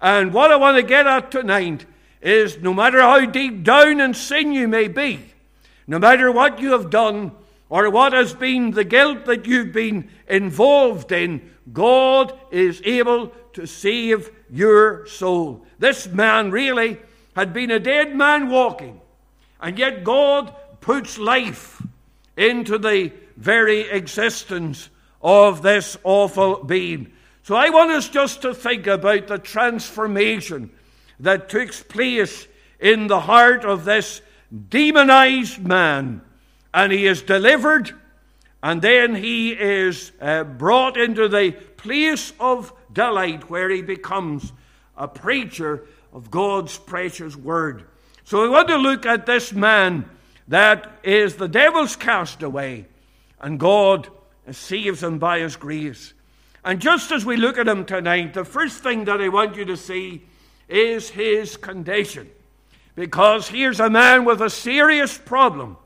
And 0.00 0.32
what 0.32 0.50
I 0.50 0.56
want 0.56 0.76
to 0.76 0.82
get 0.82 1.06
at 1.06 1.30
tonight 1.30 1.86
is 2.20 2.58
no 2.58 2.74
matter 2.74 3.00
how 3.00 3.24
deep 3.26 3.62
down 3.62 4.00
in 4.00 4.14
sin 4.14 4.52
you 4.52 4.68
may 4.68 4.88
be, 4.88 5.20
no 5.86 5.98
matter 5.98 6.30
what 6.30 6.60
you 6.60 6.72
have 6.72 6.90
done 6.90 7.32
or 7.68 7.88
what 7.90 8.12
has 8.12 8.34
been 8.34 8.72
the 8.72 8.84
guilt 8.84 9.24
that 9.26 9.46
you've 9.46 9.72
been 9.72 10.10
involved 10.28 11.12
in, 11.12 11.50
God 11.72 12.38
is 12.50 12.82
able 12.84 13.28
to 13.52 13.66
save 13.66 14.30
your 14.50 15.06
soul. 15.06 15.64
This 15.78 16.08
man 16.08 16.50
really 16.50 16.98
had 17.36 17.52
been 17.52 17.70
a 17.70 17.78
dead 17.78 18.14
man 18.14 18.48
walking, 18.48 19.00
and 19.60 19.78
yet 19.78 20.04
God 20.04 20.54
puts 20.80 21.16
life 21.16 21.80
into 22.36 22.78
the 22.78 23.12
very 23.36 23.88
existence 23.90 24.88
of 25.22 25.62
this 25.62 25.96
awful 26.04 26.64
being. 26.64 27.12
So 27.42 27.54
I 27.56 27.70
want 27.70 27.90
us 27.90 28.08
just 28.08 28.42
to 28.42 28.54
think 28.54 28.86
about 28.86 29.26
the 29.26 29.38
transformation 29.38 30.70
that 31.20 31.48
took 31.48 31.72
place 31.88 32.46
in 32.78 33.06
the 33.06 33.20
heart 33.20 33.64
of 33.64 33.84
this 33.84 34.22
demonized 34.68 35.66
man. 35.66 36.22
And 36.72 36.92
he 36.92 37.06
is 37.06 37.22
delivered, 37.22 37.92
And 38.62 38.80
then 38.80 39.14
he 39.14 39.52
is 39.52 40.12
uh, 40.20 40.44
brought 40.44 40.96
into 40.96 41.28
the 41.28 41.52
place 41.76 42.32
of 42.38 42.72
delight 42.92 43.48
where 43.48 43.70
he 43.70 43.82
becomes 43.82 44.52
a 44.96 45.08
preacher 45.08 45.86
of 46.12 46.30
God's 46.30 46.76
precious 46.78 47.36
word. 47.36 47.84
So 48.24 48.42
we 48.42 48.48
want 48.48 48.68
to 48.68 48.76
look 48.76 49.06
at 49.06 49.26
this 49.26 49.52
man 49.52 50.08
that 50.50 50.90
is 51.04 51.36
the 51.36 51.46
devil's 51.46 51.94
castaway, 51.94 52.84
and 53.40 53.58
God 53.58 54.08
saves 54.50 55.00
him 55.00 55.20
by 55.20 55.38
his 55.38 55.54
grace. 55.54 56.12
And 56.64 56.80
just 56.80 57.12
as 57.12 57.24
we 57.24 57.36
look 57.36 57.56
at 57.56 57.68
him 57.68 57.84
tonight, 57.84 58.34
the 58.34 58.44
first 58.44 58.82
thing 58.82 59.04
that 59.04 59.20
I 59.20 59.28
want 59.28 59.54
you 59.54 59.64
to 59.66 59.76
see 59.76 60.22
is 60.68 61.08
his 61.08 61.56
condition. 61.56 62.28
Because 62.96 63.46
here's 63.46 63.78
a 63.78 63.88
man 63.88 64.24
with 64.24 64.42
a 64.42 64.50
serious 64.50 65.16
problem. 65.16 65.76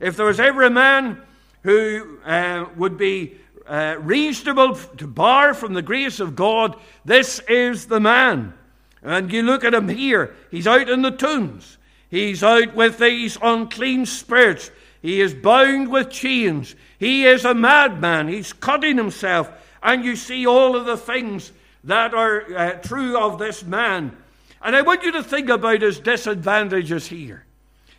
If 0.00 0.18
there 0.18 0.26
was 0.26 0.38
ever 0.38 0.64
a 0.64 0.70
man 0.70 1.22
who 1.62 2.18
uh, 2.22 2.66
would 2.76 2.98
be 2.98 3.36
uh, 3.66 3.96
reasonable 4.00 4.74
to 4.74 5.06
bar 5.06 5.54
from 5.54 5.72
the 5.72 5.80
grace 5.80 6.20
of 6.20 6.36
God, 6.36 6.76
this 7.06 7.38
is 7.48 7.86
the 7.86 8.00
man. 8.00 8.52
And 9.02 9.32
you 9.32 9.42
look 9.44 9.64
at 9.64 9.72
him 9.72 9.88
here, 9.88 10.34
he's 10.50 10.66
out 10.66 10.90
in 10.90 11.00
the 11.00 11.10
tombs. 11.10 11.78
He's 12.10 12.42
out 12.42 12.74
with 12.74 12.98
these 12.98 13.38
unclean 13.40 14.04
spirits. 14.06 14.70
He 15.00 15.20
is 15.20 15.32
bound 15.32 15.90
with 15.90 16.10
chains. 16.10 16.74
He 16.98 17.24
is 17.24 17.44
a 17.44 17.54
madman. 17.54 18.28
He's 18.28 18.52
cutting 18.52 18.96
himself. 18.96 19.50
And 19.82 20.04
you 20.04 20.16
see 20.16 20.46
all 20.46 20.76
of 20.76 20.84
the 20.84 20.96
things 20.96 21.52
that 21.84 22.12
are 22.12 22.44
uh, 22.54 22.72
true 22.74 23.16
of 23.16 23.38
this 23.38 23.64
man. 23.64 24.16
And 24.60 24.76
I 24.76 24.82
want 24.82 25.04
you 25.04 25.12
to 25.12 25.22
think 25.22 25.48
about 25.48 25.80
his 25.80 26.00
disadvantages 26.00 27.06
here. 27.06 27.46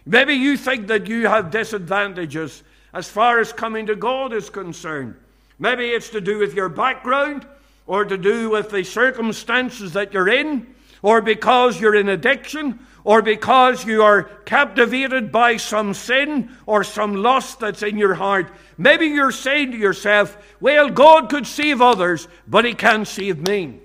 Maybe 0.06 0.36
you 0.36 0.58
think 0.58 0.88
that 0.88 1.08
you 1.08 1.28
have 1.28 1.50
disadvantages 1.50 2.64
as 2.94 3.10
far 3.10 3.40
as 3.40 3.54
coming 3.54 3.88
to 3.88 3.96
God 3.96 4.34
is 4.34 4.50
concerned. 4.50 5.16
Maybe 5.58 5.90
it's 5.90 6.10
to 6.10 6.22
do 6.22 6.38
with 6.40 6.54
your 6.54 6.70
background, 6.70 7.48
or 7.88 8.06
to 8.06 8.18
do 8.18 8.50
with 8.50 8.70
the 8.70 8.84
circumstances 8.84 9.94
that 9.94 10.14
you're 10.14 10.30
in, 10.30 10.68
or 11.02 11.22
because 11.22 11.80
you're 11.80 11.96
in 11.96 12.10
addiction, 12.10 12.80
or 13.04 13.22
because 13.22 13.86
you 13.86 14.04
are 14.04 14.24
captivated 14.46 15.32
by 15.32 15.58
some 15.58 15.94
sin 15.94 16.56
or 16.66 16.84
some 16.84 17.16
lust 17.16 17.60
that's 17.60 17.84
in 17.84 17.98
your 17.98 18.14
heart. 18.14 18.52
Maybe 18.78 19.08
you're 19.08 19.32
saying 19.32 19.72
to 19.72 19.78
yourself, 19.78 20.38
Well, 20.60 20.90
God 20.90 21.30
could 21.30 21.48
save 21.48 21.82
others, 21.82 22.28
but 22.48 22.66
He 22.66 22.74
can't 22.74 23.08
save 23.08 23.48
me. 23.48 23.80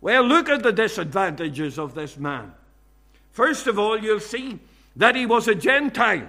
Well, 0.00 0.24
look 0.24 0.48
at 0.48 0.62
the 0.62 0.72
disadvantages 0.72 1.78
of 1.78 1.94
this 1.94 2.18
man. 2.18 2.52
First 3.30 3.66
of 3.66 3.78
all, 3.78 3.98
you'll 3.98 4.20
see 4.20 4.58
that 4.96 5.14
he 5.14 5.26
was 5.26 5.48
a 5.48 5.54
Gentile. 5.54 6.28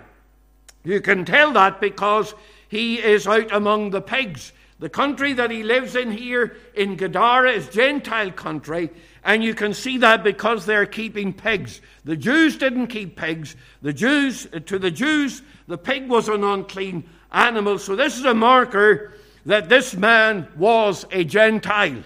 You 0.83 1.01
can 1.01 1.25
tell 1.25 1.51
that 1.53 1.81
because 1.81 2.33
he 2.67 2.99
is 2.99 3.27
out 3.27 3.51
among 3.51 3.89
the 3.89 4.01
pigs. 4.01 4.53
The 4.83 4.89
country 4.89 5.31
that 5.31 5.49
he 5.49 5.63
lives 5.63 5.95
in 5.95 6.11
here 6.11 6.57
in 6.75 6.97
Gadara 6.97 7.51
is 7.51 7.69
Gentile 7.69 8.31
country, 8.31 8.89
and 9.23 9.41
you 9.41 9.55
can 9.55 9.73
see 9.73 9.99
that 9.99 10.25
because 10.25 10.65
they're 10.65 10.85
keeping 10.85 11.31
pigs. 11.31 11.79
The 12.03 12.17
Jews 12.17 12.57
didn't 12.57 12.87
keep 12.87 13.15
pigs. 13.15 13.55
The 13.81 13.93
Jews, 13.93 14.45
uh, 14.51 14.59
to 14.59 14.77
the 14.77 14.91
Jews, 14.91 15.41
the 15.69 15.77
pig 15.77 16.09
was 16.09 16.27
an 16.27 16.43
unclean 16.43 17.05
animal. 17.31 17.79
So 17.79 17.95
this 17.95 18.17
is 18.17 18.25
a 18.25 18.33
marker 18.33 19.13
that 19.45 19.69
this 19.69 19.95
man 19.95 20.49
was 20.57 21.05
a 21.11 21.23
Gentile. 21.23 22.03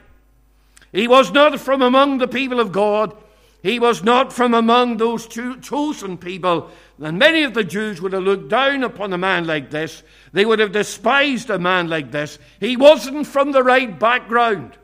He 0.91 1.07
was 1.07 1.31
not 1.31 1.59
from 1.59 1.81
among 1.81 2.19
the 2.19 2.27
people 2.27 2.59
of 2.59 2.71
God. 2.71 3.17
He 3.63 3.79
was 3.79 4.03
not 4.03 4.31
from 4.31 4.53
among 4.53 4.97
those 4.97 5.25
chosen 5.25 6.15
people. 6.19 6.69
And 6.99 7.19
many 7.19 7.43
of 7.43 7.53
the 7.53 7.63
Jews 7.63 8.01
would 8.01 8.13
have 8.13 8.23
looked 8.23 8.49
down 8.49 8.83
upon 8.83 9.13
a 9.13 9.17
man 9.17 9.45
like 9.45 9.69
this. 9.69 10.01
They 10.33 10.45
would 10.45 10.59
have 10.59 10.71
despised 10.71 11.49
a 11.49 11.59
man 11.59 11.87
like 11.89 12.11
this. 12.11 12.39
He 12.59 12.75
wasn't 12.75 13.27
from 13.27 13.51
the 13.51 13.63
right 13.63 13.99
background. 13.99 14.77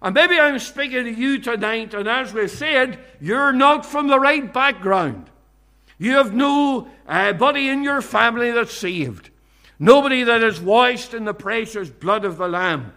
And 0.00 0.14
maybe 0.14 0.38
I'm 0.38 0.58
speaking 0.58 1.04
to 1.04 1.12
you 1.12 1.40
tonight, 1.40 1.92
and 1.92 2.08
as 2.08 2.32
we 2.32 2.48
said, 2.48 2.98
you're 3.20 3.52
not 3.52 3.84
from 3.84 4.06
the 4.06 4.20
right 4.20 4.50
background. 4.52 5.28
You 5.98 6.12
have 6.12 6.32
nobody 6.32 7.68
uh, 7.68 7.72
in 7.72 7.82
your 7.82 8.00
family 8.00 8.52
that's 8.52 8.72
saved, 8.72 9.30
nobody 9.78 10.22
that 10.22 10.42
is 10.44 10.60
washed 10.60 11.14
in 11.14 11.24
the 11.24 11.34
precious 11.34 11.90
blood 11.90 12.24
of 12.24 12.38
the 12.38 12.46
Lamb. 12.46 12.92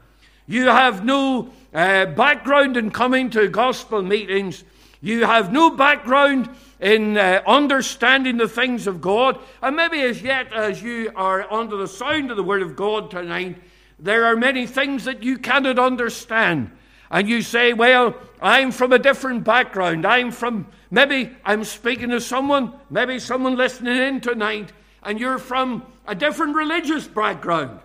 You 0.46 0.68
have 0.68 1.04
no 1.04 1.52
uh, 1.74 2.06
background 2.06 2.78
in 2.78 2.92
coming 2.92 3.32
to 3.32 3.48
gospel 3.48 4.04
meetings. 4.04 4.64
You 5.02 5.26
have 5.26 5.52
no 5.52 5.72
background 5.72 6.50
in 6.80 7.18
uh, 7.18 7.42
understanding 7.48 8.38
the 8.38 8.48
things 8.48 8.86
of 8.88 9.02
God. 9.02 9.40
And 9.62 9.76
maybe 9.76 10.02
as 10.02 10.22
yet, 10.22 10.54
as 10.54 10.82
you 10.82 11.12
are 11.16 11.52
under 11.52 11.76
the 11.76 11.88
sound 11.88 12.30
of 12.30 12.38
the 12.38 12.44
Word 12.44 12.62
of 12.62 12.76
God 12.76 13.10
tonight, 13.10 13.58
there 14.00 14.26
are 14.26 14.36
many 14.36 14.66
things 14.68 15.06
that 15.06 15.24
you 15.24 15.38
cannot 15.38 15.80
understand. 15.80 16.72
And 17.10 17.28
you 17.28 17.42
say, 17.42 17.74
Well, 17.74 18.16
I'm 18.42 18.72
from 18.72 18.94
a 18.94 19.00
different 19.00 19.44
background. 19.44 20.06
I'm 20.06 20.32
from, 20.32 20.68
maybe 20.90 21.32
I'm 21.44 21.64
speaking 21.64 22.10
to 22.10 22.22
someone, 22.22 22.74
maybe 22.90 23.20
someone 23.20 23.56
listening 23.56 23.98
in 23.98 24.22
tonight, 24.22 24.72
and 25.04 25.20
you're 25.20 25.40
from 25.40 25.86
a 26.08 26.16
different 26.16 26.56
religious 26.56 27.08
background. 27.08 27.80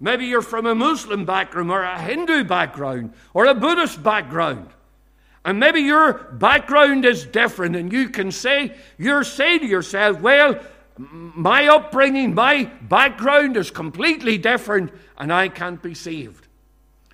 Maybe 0.00 0.26
you're 0.26 0.42
from 0.42 0.66
a 0.66 0.74
Muslim 0.74 1.24
background 1.24 1.70
or 1.70 1.82
a 1.82 2.00
Hindu 2.00 2.44
background 2.44 3.12
or 3.34 3.46
a 3.46 3.54
Buddhist 3.54 4.02
background. 4.02 4.68
And 5.44 5.58
maybe 5.58 5.80
your 5.80 6.12
background 6.14 7.04
is 7.04 7.24
different, 7.24 7.74
and 7.74 7.92
you 7.92 8.08
can 8.08 8.30
say, 8.30 8.74
you're 8.96 9.24
saying 9.24 9.60
to 9.60 9.66
yourself, 9.66 10.20
well, 10.20 10.60
my 10.96 11.66
upbringing, 11.66 12.34
my 12.34 12.64
background 12.82 13.56
is 13.56 13.70
completely 13.70 14.38
different, 14.38 14.92
and 15.18 15.32
I 15.32 15.48
can't 15.48 15.82
be 15.82 15.94
saved. 15.94 16.46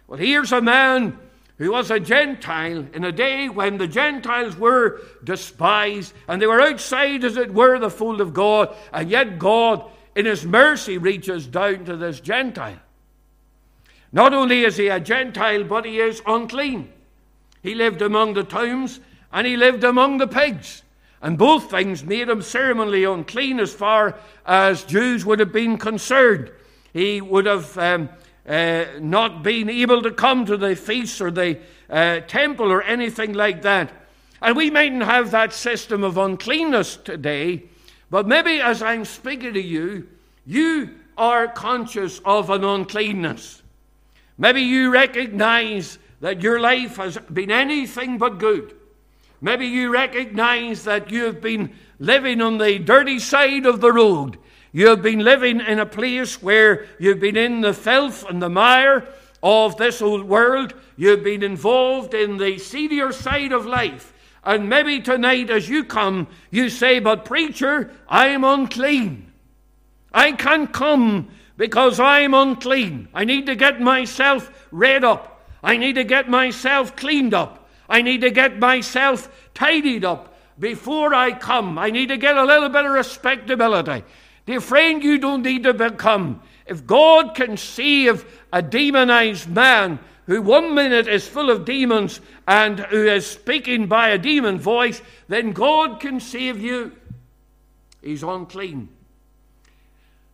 Well, 0.06 0.18
here's 0.18 0.52
a 0.52 0.60
man 0.60 1.18
who 1.56 1.72
was 1.72 1.90
a 1.90 1.98
Gentile 1.98 2.86
in 2.92 3.04
a 3.04 3.12
day 3.12 3.48
when 3.48 3.78
the 3.78 3.88
Gentiles 3.88 4.56
were 4.56 5.00
despised, 5.24 6.12
and 6.28 6.40
they 6.40 6.46
were 6.46 6.60
outside, 6.60 7.24
as 7.24 7.36
it 7.36 7.54
were, 7.54 7.78
the 7.78 7.90
fold 7.90 8.20
of 8.20 8.34
God, 8.34 8.76
and 8.92 9.10
yet 9.10 9.38
God 9.38 9.90
in 10.18 10.26
his 10.26 10.44
mercy, 10.44 10.98
reaches 10.98 11.46
down 11.46 11.84
to 11.84 11.96
this 11.96 12.18
Gentile. 12.18 12.80
Not 14.10 14.34
only 14.34 14.64
is 14.64 14.76
he 14.76 14.88
a 14.88 14.98
Gentile, 14.98 15.62
but 15.62 15.84
he 15.84 16.00
is 16.00 16.20
unclean. 16.26 16.92
He 17.62 17.74
lived 17.74 18.02
among 18.02 18.34
the 18.34 18.44
tombs 18.44 19.00
and 19.32 19.46
he 19.46 19.56
lived 19.56 19.84
among 19.84 20.18
the 20.18 20.26
pigs. 20.26 20.82
And 21.20 21.36
both 21.36 21.70
things 21.70 22.04
made 22.04 22.28
him 22.28 22.42
ceremonially 22.42 23.04
unclean 23.04 23.58
as 23.58 23.74
far 23.74 24.18
as 24.46 24.84
Jews 24.84 25.26
would 25.26 25.40
have 25.40 25.52
been 25.52 25.76
concerned. 25.76 26.52
He 26.92 27.20
would 27.20 27.46
have 27.46 27.76
um, 27.76 28.08
uh, 28.46 28.84
not 29.00 29.42
been 29.42 29.68
able 29.68 30.02
to 30.02 30.12
come 30.12 30.46
to 30.46 30.56
the 30.56 30.76
feasts 30.76 31.20
or 31.20 31.30
the 31.30 31.58
uh, 31.90 32.20
temple 32.20 32.70
or 32.70 32.82
anything 32.82 33.32
like 33.32 33.62
that. 33.62 33.90
And 34.40 34.56
we 34.56 34.70
mightn't 34.70 35.02
have 35.02 35.32
that 35.32 35.52
system 35.52 36.04
of 36.04 36.16
uncleanness 36.16 36.96
today, 36.96 37.64
but 38.10 38.28
maybe 38.28 38.60
as 38.60 38.82
I'm 38.82 39.04
speaking 39.04 39.54
to 39.54 39.62
you, 39.62 40.06
you 40.46 40.90
are 41.16 41.48
conscious 41.48 42.20
of 42.24 42.48
an 42.48 42.62
uncleanness. 42.62 43.62
Maybe 44.38 44.62
you 44.62 44.92
recognize 44.92 45.98
that 46.20 46.42
your 46.42 46.60
life 46.60 46.96
has 46.96 47.18
been 47.32 47.50
anything 47.50 48.18
but 48.18 48.38
good. 48.38 48.74
Maybe 49.40 49.66
you 49.66 49.92
recognize 49.92 50.84
that 50.84 51.10
you 51.10 51.24
have 51.24 51.40
been 51.40 51.72
living 51.98 52.40
on 52.40 52.58
the 52.58 52.78
dirty 52.78 53.18
side 53.18 53.66
of 53.66 53.80
the 53.80 53.92
road. 53.92 54.38
You 54.72 54.88
have 54.88 55.02
been 55.02 55.20
living 55.20 55.60
in 55.60 55.78
a 55.78 55.86
place 55.86 56.42
where 56.42 56.86
you've 56.98 57.20
been 57.20 57.36
in 57.36 57.60
the 57.60 57.72
filth 57.72 58.28
and 58.28 58.42
the 58.42 58.48
mire 58.48 59.08
of 59.42 59.76
this 59.76 60.02
old 60.02 60.24
world. 60.24 60.74
You've 60.96 61.22
been 61.22 61.42
involved 61.42 62.14
in 62.14 62.36
the 62.36 62.58
seedier 62.58 63.12
side 63.12 63.52
of 63.52 63.66
life. 63.66 64.12
And 64.44 64.68
maybe 64.68 65.00
tonight, 65.00 65.50
as 65.50 65.68
you 65.68 65.84
come, 65.84 66.26
you 66.50 66.68
say, 66.68 66.98
But 66.98 67.24
preacher, 67.24 67.92
I 68.08 68.28
am 68.28 68.44
unclean. 68.44 69.32
I 70.12 70.32
can't 70.32 70.72
come 70.72 71.28
because 71.56 72.00
I'm 72.00 72.34
unclean. 72.34 73.08
I 73.12 73.24
need 73.24 73.46
to 73.46 73.54
get 73.54 73.80
myself 73.80 74.66
read 74.70 75.04
up. 75.04 75.37
I 75.62 75.76
need 75.76 75.94
to 75.94 76.04
get 76.04 76.28
myself 76.28 76.96
cleaned 76.96 77.34
up. 77.34 77.68
I 77.88 78.02
need 78.02 78.20
to 78.20 78.30
get 78.30 78.58
myself 78.58 79.28
tidied 79.54 80.04
up 80.04 80.36
before 80.58 81.14
I 81.14 81.32
come. 81.32 81.78
I 81.78 81.90
need 81.90 82.08
to 82.08 82.16
get 82.16 82.36
a 82.36 82.44
little 82.44 82.68
bit 82.68 82.84
of 82.84 82.92
respectability. 82.92 84.04
Dear 84.46 84.60
friend, 84.60 85.02
you 85.02 85.18
don't 85.18 85.42
need 85.42 85.64
to 85.64 85.74
become. 85.74 86.42
If 86.66 86.86
God 86.86 87.34
can 87.34 87.56
save 87.56 88.24
a 88.52 88.62
demonized 88.62 89.48
man 89.48 89.98
who 90.26 90.42
one 90.42 90.74
minute 90.74 91.08
is 91.08 91.26
full 91.26 91.50
of 91.50 91.64
demons 91.64 92.20
and 92.46 92.78
who 92.80 93.06
is 93.06 93.26
speaking 93.26 93.86
by 93.86 94.10
a 94.10 94.18
demon 94.18 94.58
voice, 94.58 95.00
then 95.28 95.52
God 95.52 96.00
can 96.00 96.20
save 96.20 96.60
you. 96.60 96.92
He's 98.02 98.22
unclean. 98.22 98.90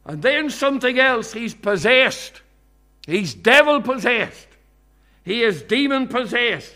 And 0.04 0.20
then 0.20 0.50
something 0.50 0.98
else, 0.98 1.32
he's 1.32 1.54
possessed. 1.54 2.42
He's 3.06 3.34
devil 3.34 3.80
possessed. 3.80 4.48
He 5.24 5.42
is 5.42 5.62
demon 5.62 6.08
possessed. 6.08 6.74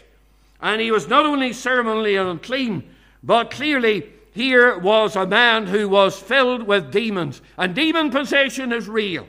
And 0.61 0.81
he 0.81 0.91
was 0.91 1.09
not 1.09 1.27
only 1.27 1.53
ceremonially 1.53 2.17
unclean, 2.17 2.83
but 3.23 3.51
clearly 3.51 4.11
here 4.33 4.79
was 4.79 5.17
a 5.17 5.27
man 5.27 5.67
who 5.67 5.89
was 5.89 6.19
filled 6.19 6.63
with 6.63 6.93
demons. 6.93 7.41
And 7.57 7.75
demon 7.75 8.11
possession 8.11 8.73
is 8.73 8.89
real. 8.89 9.27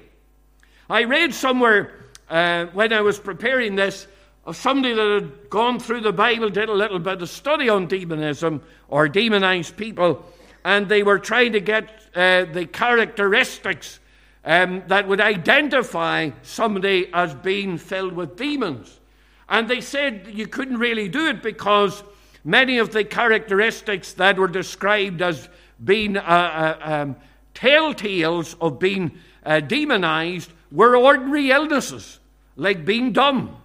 I 0.89 1.03
read 1.03 1.33
somewhere 1.33 1.93
uh, 2.29 2.65
when 2.67 2.93
I 2.93 3.01
was 3.01 3.19
preparing 3.19 3.75
this 3.75 4.07
of 4.45 4.55
somebody 4.55 4.93
that 4.95 5.21
had 5.21 5.49
gone 5.49 5.79
through 5.79 6.01
the 6.01 6.13
Bible, 6.13 6.49
did 6.49 6.69
a 6.69 6.73
little 6.73 6.99
bit 6.99 7.21
of 7.21 7.29
study 7.29 7.69
on 7.69 7.87
demonism 7.87 8.63
or 8.87 9.07
demonized 9.07 9.77
people, 9.77 10.25
and 10.63 10.89
they 10.89 11.03
were 11.03 11.19
trying 11.19 11.51
to 11.53 11.59
get 11.59 11.89
uh, 12.15 12.45
the 12.45 12.65
characteristics 12.65 13.99
um, 14.45 14.81
that 14.87 15.07
would 15.07 15.21
identify 15.21 16.31
somebody 16.41 17.11
as 17.13 17.35
being 17.35 17.77
filled 17.77 18.13
with 18.13 18.37
demons. 18.37 18.98
And 19.49 19.67
they 19.67 19.81
said 19.81 20.29
you 20.31 20.47
couldn't 20.47 20.77
really 20.77 21.09
do 21.09 21.27
it 21.27 21.41
because 21.41 22.03
many 22.43 22.77
of 22.77 22.91
the 22.91 23.03
characteristics 23.03 24.13
that 24.13 24.37
were 24.37 24.47
described 24.47 25.21
as 25.21 25.49
being 25.83 26.17
uh, 26.17 26.21
uh, 26.21 26.77
um, 26.81 27.15
telltales 27.55 28.55
of 28.61 28.79
being 28.79 29.17
uh, 29.43 29.59
demonized 29.59 30.51
were 30.71 30.95
ordinary 30.95 31.49
illnesses, 31.49 32.19
like 32.55 32.85
being 32.85 33.11
dumb 33.11 33.57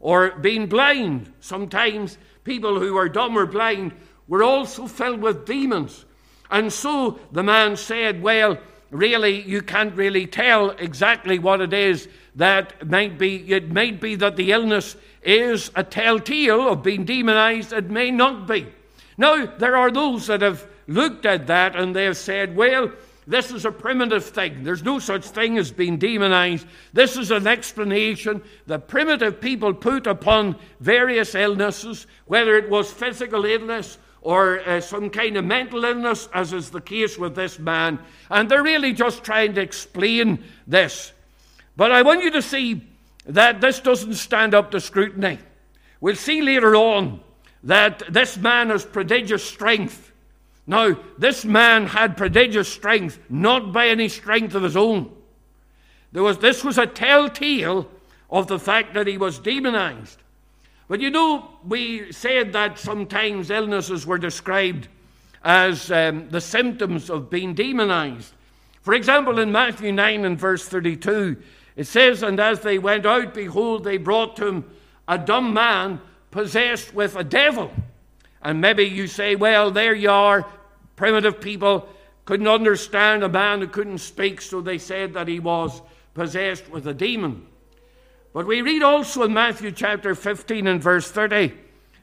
or 0.00 0.30
being 0.30 0.66
blind. 0.66 1.32
Sometimes 1.40 2.16
people 2.44 2.80
who 2.80 2.94
were 2.94 3.08
dumb 3.08 3.36
or 3.36 3.46
blind 3.46 3.92
were 4.28 4.42
also 4.42 4.86
filled 4.86 5.20
with 5.20 5.44
demons. 5.44 6.04
And 6.50 6.72
so 6.72 7.18
the 7.32 7.42
man 7.42 7.76
said, 7.76 8.22
Well, 8.22 8.58
really, 8.90 9.42
you 9.42 9.62
can't 9.62 9.94
really 9.94 10.26
tell 10.26 10.70
exactly 10.70 11.38
what 11.38 11.60
it 11.60 11.72
is 11.72 12.08
that 12.36 12.86
might 12.86 13.18
be. 13.18 13.52
It 13.52 13.70
might 13.70 14.00
be 14.00 14.14
that 14.16 14.36
the 14.36 14.52
illness 14.52 14.96
is 15.22 15.70
a 15.74 15.82
telltale 15.82 16.68
of 16.68 16.82
being 16.82 17.04
demonized, 17.04 17.72
it 17.72 17.90
may 17.90 18.10
not 18.10 18.46
be. 18.46 18.66
Now, 19.18 19.46
there 19.46 19.76
are 19.76 19.90
those 19.90 20.26
that 20.26 20.42
have 20.42 20.66
looked 20.86 21.26
at 21.26 21.46
that 21.48 21.74
and 21.74 21.96
they 21.96 22.04
have 22.04 22.16
said, 22.16 22.54
Well, 22.54 22.92
this 23.26 23.50
is 23.50 23.64
a 23.64 23.72
primitive 23.72 24.24
thing. 24.24 24.62
There's 24.62 24.84
no 24.84 25.00
such 25.00 25.24
thing 25.24 25.58
as 25.58 25.72
being 25.72 25.98
demonized. 25.98 26.66
This 26.92 27.16
is 27.16 27.32
an 27.32 27.46
explanation 27.48 28.40
that 28.66 28.86
primitive 28.86 29.40
people 29.40 29.74
put 29.74 30.06
upon 30.06 30.56
various 30.78 31.34
illnesses, 31.34 32.06
whether 32.26 32.56
it 32.56 32.70
was 32.70 32.92
physical 32.92 33.44
illness 33.44 33.98
or 34.26 34.58
uh, 34.68 34.80
some 34.80 35.08
kind 35.08 35.36
of 35.36 35.44
mental 35.44 35.84
illness, 35.84 36.28
as 36.34 36.52
is 36.52 36.70
the 36.70 36.80
case 36.80 37.16
with 37.16 37.36
this 37.36 37.60
man. 37.60 37.96
And 38.28 38.50
they're 38.50 38.60
really 38.60 38.92
just 38.92 39.22
trying 39.22 39.54
to 39.54 39.60
explain 39.60 40.42
this. 40.66 41.12
But 41.76 41.92
I 41.92 42.02
want 42.02 42.24
you 42.24 42.32
to 42.32 42.42
see 42.42 42.82
that 43.26 43.60
this 43.60 43.78
doesn't 43.78 44.14
stand 44.14 44.52
up 44.52 44.72
to 44.72 44.80
scrutiny. 44.80 45.38
We'll 46.00 46.16
see 46.16 46.42
later 46.42 46.74
on 46.74 47.20
that 47.62 48.02
this 48.12 48.36
man 48.36 48.70
has 48.70 48.84
prodigious 48.84 49.44
strength. 49.44 50.10
Now, 50.66 50.98
this 51.16 51.44
man 51.44 51.86
had 51.86 52.16
prodigious 52.16 52.66
strength, 52.68 53.20
not 53.30 53.72
by 53.72 53.86
any 53.86 54.08
strength 54.08 54.56
of 54.56 54.64
his 54.64 54.76
own. 54.76 55.14
There 56.10 56.24
was, 56.24 56.38
this 56.38 56.64
was 56.64 56.78
a 56.78 56.86
telltale 56.86 57.88
of 58.28 58.48
the 58.48 58.58
fact 58.58 58.94
that 58.94 59.06
he 59.06 59.18
was 59.18 59.38
demonized. 59.38 60.18
But 60.88 61.00
you 61.00 61.10
know, 61.10 61.48
we 61.64 62.12
said 62.12 62.52
that 62.52 62.78
sometimes 62.78 63.50
illnesses 63.50 64.06
were 64.06 64.18
described 64.18 64.88
as 65.42 65.90
um, 65.90 66.28
the 66.30 66.40
symptoms 66.40 67.10
of 67.10 67.30
being 67.30 67.54
demonized. 67.54 68.32
For 68.82 68.94
example, 68.94 69.38
in 69.38 69.50
Matthew 69.50 69.92
9 69.92 70.24
and 70.24 70.38
verse 70.38 70.68
32, 70.68 71.36
it 71.74 71.86
says, 71.86 72.22
And 72.22 72.38
as 72.38 72.60
they 72.60 72.78
went 72.78 73.04
out, 73.04 73.34
behold, 73.34 73.84
they 73.84 73.96
brought 73.96 74.36
to 74.36 74.46
him 74.46 74.64
a 75.08 75.18
dumb 75.18 75.52
man 75.52 76.00
possessed 76.30 76.94
with 76.94 77.16
a 77.16 77.24
devil. 77.24 77.70
And 78.42 78.60
maybe 78.60 78.84
you 78.84 79.08
say, 79.08 79.34
Well, 79.34 79.70
there 79.70 79.94
you 79.94 80.10
are. 80.10 80.46
Primitive 80.94 81.40
people 81.40 81.88
couldn't 82.24 82.48
understand 82.48 83.22
a 83.22 83.28
man 83.28 83.60
who 83.60 83.68
couldn't 83.68 83.98
speak, 83.98 84.40
so 84.40 84.60
they 84.60 84.78
said 84.78 85.14
that 85.14 85.28
he 85.28 85.40
was 85.40 85.82
possessed 86.14 86.68
with 86.68 86.86
a 86.86 86.94
demon. 86.94 87.46
But 88.36 88.46
we 88.46 88.60
read 88.60 88.82
also 88.82 89.22
in 89.22 89.32
Matthew 89.32 89.72
chapter 89.72 90.14
15 90.14 90.66
and 90.66 90.82
verse 90.82 91.10
30 91.10 91.54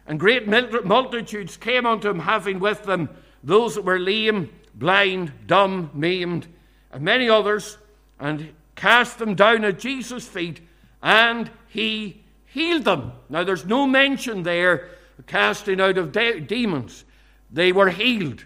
and 0.07 0.19
great 0.19 0.47
multitudes 0.47 1.57
came 1.57 1.85
unto 1.85 2.09
him, 2.09 2.17
having 2.17 2.59
with 2.59 2.81
them 2.85 3.09
those 3.43 3.75
that 3.75 3.85
were 3.85 3.99
lame, 3.99 4.49
blind, 4.73 5.31
dumb, 5.45 5.91
maimed, 5.93 6.47
and 6.91 7.03
many 7.03 7.29
others, 7.29 7.77
and 8.19 8.49
cast 8.73 9.19
them 9.19 9.35
down 9.35 9.63
at 9.63 9.77
Jesus' 9.77 10.27
feet, 10.27 10.59
and 11.03 11.51
he 11.67 12.23
healed 12.47 12.85
them. 12.85 13.11
Now, 13.29 13.43
there's 13.43 13.67
no 13.67 13.85
mention 13.85 14.41
there 14.41 14.89
of 15.19 15.27
casting 15.27 15.79
out 15.79 15.99
of 15.99 16.11
de- 16.11 16.39
demons. 16.39 17.05
They 17.51 17.71
were 17.71 17.91
healed. 17.91 18.43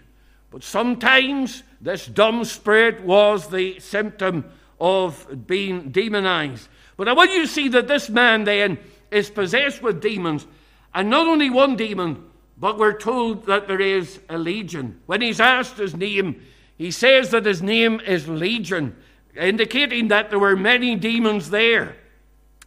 But 0.50 0.62
sometimes 0.62 1.62
this 1.80 2.06
dumb 2.06 2.44
spirit 2.44 3.00
was 3.00 3.48
the 3.48 3.80
symptom 3.80 4.44
of 4.78 5.46
being 5.46 5.90
demonized. 5.90 6.68
But 6.98 7.08
I 7.08 7.14
want 7.14 7.30
you 7.30 7.42
to 7.42 7.48
see 7.48 7.68
that 7.68 7.88
this 7.88 8.10
man 8.10 8.44
then 8.44 8.76
is 9.10 9.30
possessed 9.30 9.82
with 9.82 10.02
demons, 10.02 10.46
and 10.92 11.08
not 11.08 11.26
only 11.26 11.48
one 11.48 11.76
demon, 11.76 12.24
but 12.58 12.76
we're 12.76 12.98
told 12.98 13.46
that 13.46 13.68
there 13.68 13.80
is 13.80 14.18
a 14.28 14.36
legion. 14.36 15.00
When 15.06 15.22
he's 15.22 15.40
asked 15.40 15.78
his 15.78 15.94
name, 15.96 16.42
he 16.76 16.90
says 16.90 17.30
that 17.30 17.46
his 17.46 17.62
name 17.62 18.00
is 18.00 18.28
Legion, 18.28 18.96
indicating 19.36 20.08
that 20.08 20.30
there 20.30 20.38
were 20.38 20.56
many 20.56 20.96
demons 20.96 21.50
there. 21.50 21.96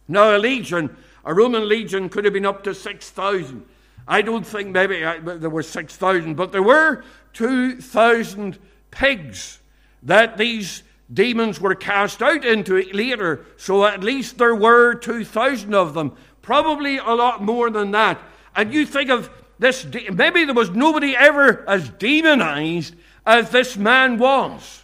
Now, 0.08 0.36
a 0.36 0.38
legion, 0.38 0.96
a 1.24 1.34
Roman 1.34 1.68
legion, 1.68 2.08
could 2.08 2.24
have 2.24 2.34
been 2.34 2.46
up 2.46 2.64
to 2.64 2.74
6,000. 2.74 3.64
I 4.08 4.22
don't 4.22 4.46
think 4.46 4.68
maybe 4.70 5.04
uh, 5.04 5.20
there 5.22 5.50
were 5.50 5.62
6,000, 5.62 6.34
but 6.34 6.52
there 6.52 6.62
were 6.62 7.04
2,000 7.34 8.58
pigs 8.90 9.60
that 10.02 10.36
these 10.36 10.82
demons 11.12 11.60
were 11.60 11.74
cast 11.74 12.22
out 12.22 12.44
into 12.44 12.76
it 12.76 12.94
later, 12.94 13.44
so 13.56 13.84
at 13.84 14.02
least 14.02 14.38
there 14.38 14.54
were 14.54 14.94
2,000 14.94 15.74
of 15.74 15.94
them, 15.94 16.12
probably 16.40 16.98
a 16.98 17.10
lot 17.10 17.42
more 17.42 17.70
than 17.70 17.90
that. 17.92 18.20
And 18.54 18.72
you 18.72 18.86
think 18.86 19.10
of 19.10 19.30
this, 19.58 19.86
maybe 20.12 20.44
there 20.44 20.54
was 20.54 20.70
nobody 20.70 21.16
ever 21.16 21.68
as 21.68 21.88
demonized 21.90 22.94
as 23.24 23.50
this 23.50 23.76
man 23.76 24.18
was. 24.18 24.82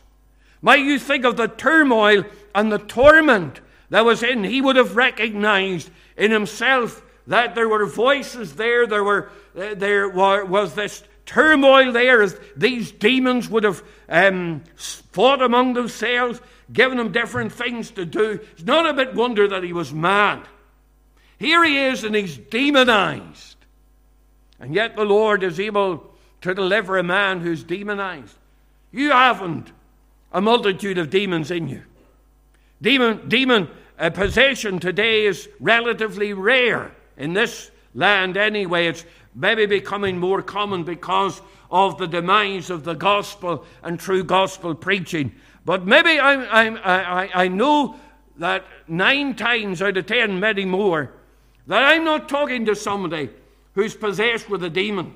Might 0.62 0.80
you 0.80 0.98
think 0.98 1.24
of 1.24 1.36
the 1.36 1.48
turmoil 1.48 2.24
and 2.54 2.72
the 2.72 2.78
torment 2.78 3.60
that 3.90 4.04
was 4.04 4.22
in, 4.22 4.44
he 4.44 4.60
would 4.60 4.76
have 4.76 4.96
recognized 4.96 5.90
in 6.16 6.30
himself 6.30 7.02
that 7.26 7.54
there 7.54 7.68
were 7.68 7.86
voices 7.86 8.56
there, 8.56 8.86
there, 8.86 9.04
were, 9.04 9.30
there 9.54 10.08
was 10.08 10.74
this 10.74 11.02
turmoil 11.28 11.92
there 11.92 12.22
as 12.22 12.40
these 12.56 12.90
demons 12.90 13.50
would 13.50 13.62
have 13.62 13.84
um, 14.08 14.64
fought 14.76 15.42
among 15.42 15.74
themselves, 15.74 16.40
given 16.72 16.98
him 16.98 17.12
different 17.12 17.52
things 17.52 17.90
to 17.90 18.06
do. 18.06 18.40
It's 18.52 18.64
not 18.64 18.88
a 18.88 18.94
bit 18.94 19.14
wonder 19.14 19.46
that 19.46 19.62
he 19.62 19.74
was 19.74 19.92
mad. 19.92 20.48
Here 21.38 21.62
he 21.62 21.78
is 21.78 22.02
and 22.02 22.16
he's 22.16 22.38
demonized. 22.38 23.56
And 24.58 24.74
yet 24.74 24.96
the 24.96 25.04
Lord 25.04 25.42
is 25.42 25.60
able 25.60 26.10
to 26.40 26.54
deliver 26.54 26.96
a 26.96 27.02
man 27.02 27.40
who's 27.40 27.62
demonized. 27.62 28.34
You 28.90 29.10
haven't 29.10 29.70
a 30.32 30.40
multitude 30.40 30.96
of 30.96 31.10
demons 31.10 31.50
in 31.50 31.68
you. 31.68 31.82
Demon, 32.80 33.28
demon 33.28 33.68
uh, 33.98 34.08
possession 34.08 34.78
today 34.78 35.26
is 35.26 35.46
relatively 35.60 36.32
rare 36.32 36.90
in 37.18 37.34
this 37.34 37.70
land 37.94 38.38
anyway. 38.38 38.86
It's 38.86 39.04
maybe 39.38 39.66
becoming 39.66 40.18
more 40.18 40.42
common 40.42 40.82
because 40.82 41.40
of 41.70 41.96
the 41.96 42.08
demise 42.08 42.70
of 42.70 42.82
the 42.82 42.94
gospel 42.94 43.64
and 43.82 43.98
true 43.98 44.24
gospel 44.24 44.74
preaching. 44.74 45.32
But 45.64 45.86
maybe 45.86 46.18
I'm, 46.18 46.46
I'm, 46.50 46.76
i 46.82 47.30
I, 47.44 47.48
know 47.48 47.96
that 48.38 48.64
nine 48.88 49.36
times 49.36 49.80
out 49.80 49.96
of 49.96 50.06
ten, 50.06 50.40
maybe 50.40 50.64
more, 50.64 51.12
that 51.68 51.84
I'm 51.84 52.04
not 52.04 52.28
talking 52.28 52.66
to 52.66 52.74
somebody 52.74 53.30
who's 53.74 53.94
possessed 53.94 54.50
with 54.50 54.64
a 54.64 54.70
demon. 54.70 55.14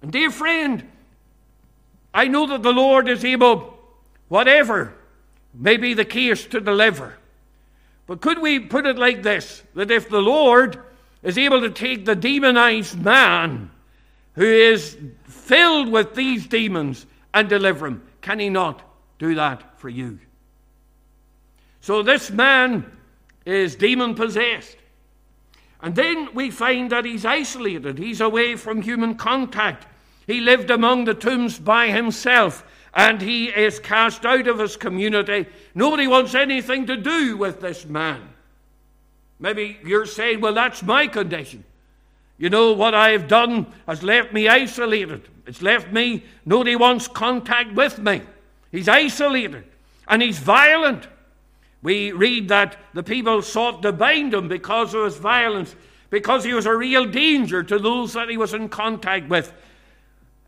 And 0.00 0.10
dear 0.10 0.30
friend, 0.30 0.86
I 2.14 2.28
know 2.28 2.46
that 2.46 2.62
the 2.62 2.72
Lord 2.72 3.08
is 3.08 3.24
able, 3.24 3.78
whatever 4.28 4.94
may 5.52 5.76
be 5.76 5.92
the 5.92 6.04
case, 6.04 6.46
to 6.46 6.60
deliver. 6.60 7.18
But 8.06 8.22
could 8.22 8.38
we 8.38 8.58
put 8.58 8.86
it 8.86 8.96
like 8.96 9.22
this 9.22 9.62
that 9.74 9.90
if 9.90 10.08
the 10.08 10.22
Lord 10.22 10.80
is 11.22 11.38
able 11.38 11.60
to 11.60 11.70
take 11.70 12.04
the 12.04 12.16
demonized 12.16 12.98
man 12.98 13.70
who 14.34 14.44
is 14.44 14.96
filled 15.24 15.88
with 15.90 16.14
these 16.14 16.46
demons 16.46 17.06
and 17.34 17.48
deliver 17.48 17.86
him. 17.86 18.02
Can 18.20 18.38
he 18.38 18.48
not 18.48 18.82
do 19.18 19.34
that 19.34 19.78
for 19.78 19.88
you? 19.88 20.18
So 21.80 22.02
this 22.02 22.30
man 22.30 22.90
is 23.44 23.76
demon 23.76 24.14
possessed. 24.14 24.76
And 25.82 25.94
then 25.94 26.28
we 26.34 26.50
find 26.50 26.90
that 26.90 27.04
he's 27.04 27.24
isolated, 27.24 27.98
he's 27.98 28.20
away 28.20 28.56
from 28.56 28.82
human 28.82 29.14
contact. 29.14 29.86
He 30.26 30.40
lived 30.40 30.70
among 30.70 31.04
the 31.04 31.14
tombs 31.14 31.58
by 31.58 31.88
himself 31.88 32.64
and 32.94 33.20
he 33.20 33.46
is 33.46 33.78
cast 33.78 34.24
out 34.24 34.46
of 34.46 34.58
his 34.58 34.76
community. 34.76 35.46
Nobody 35.74 36.06
wants 36.06 36.34
anything 36.34 36.86
to 36.86 36.96
do 36.96 37.36
with 37.36 37.60
this 37.60 37.86
man. 37.86 38.29
Maybe 39.40 39.78
you're 39.82 40.06
saying, 40.06 40.40
well, 40.40 40.54
that's 40.54 40.82
my 40.82 41.06
condition. 41.06 41.64
You 42.38 42.50
know, 42.50 42.72
what 42.72 42.94
I 42.94 43.10
have 43.10 43.26
done 43.26 43.66
has 43.86 44.02
left 44.02 44.32
me 44.32 44.48
isolated. 44.48 45.28
It's 45.46 45.62
left 45.62 45.92
me, 45.92 46.24
nobody 46.46 46.76
wants 46.76 47.08
contact 47.08 47.74
with 47.74 47.98
me. 47.98 48.22
He's 48.70 48.88
isolated 48.88 49.64
and 50.06 50.22
he's 50.22 50.38
violent. 50.38 51.08
We 51.82 52.12
read 52.12 52.48
that 52.48 52.76
the 52.92 53.02
people 53.02 53.42
sought 53.42 53.82
to 53.82 53.92
bind 53.92 54.34
him 54.34 54.48
because 54.48 54.94
of 54.94 55.04
his 55.04 55.16
violence, 55.16 55.74
because 56.10 56.44
he 56.44 56.52
was 56.52 56.66
a 56.66 56.76
real 56.76 57.06
danger 57.06 57.62
to 57.62 57.78
those 57.78 58.12
that 58.12 58.28
he 58.28 58.36
was 58.36 58.52
in 58.54 58.68
contact 58.68 59.28
with. 59.28 59.52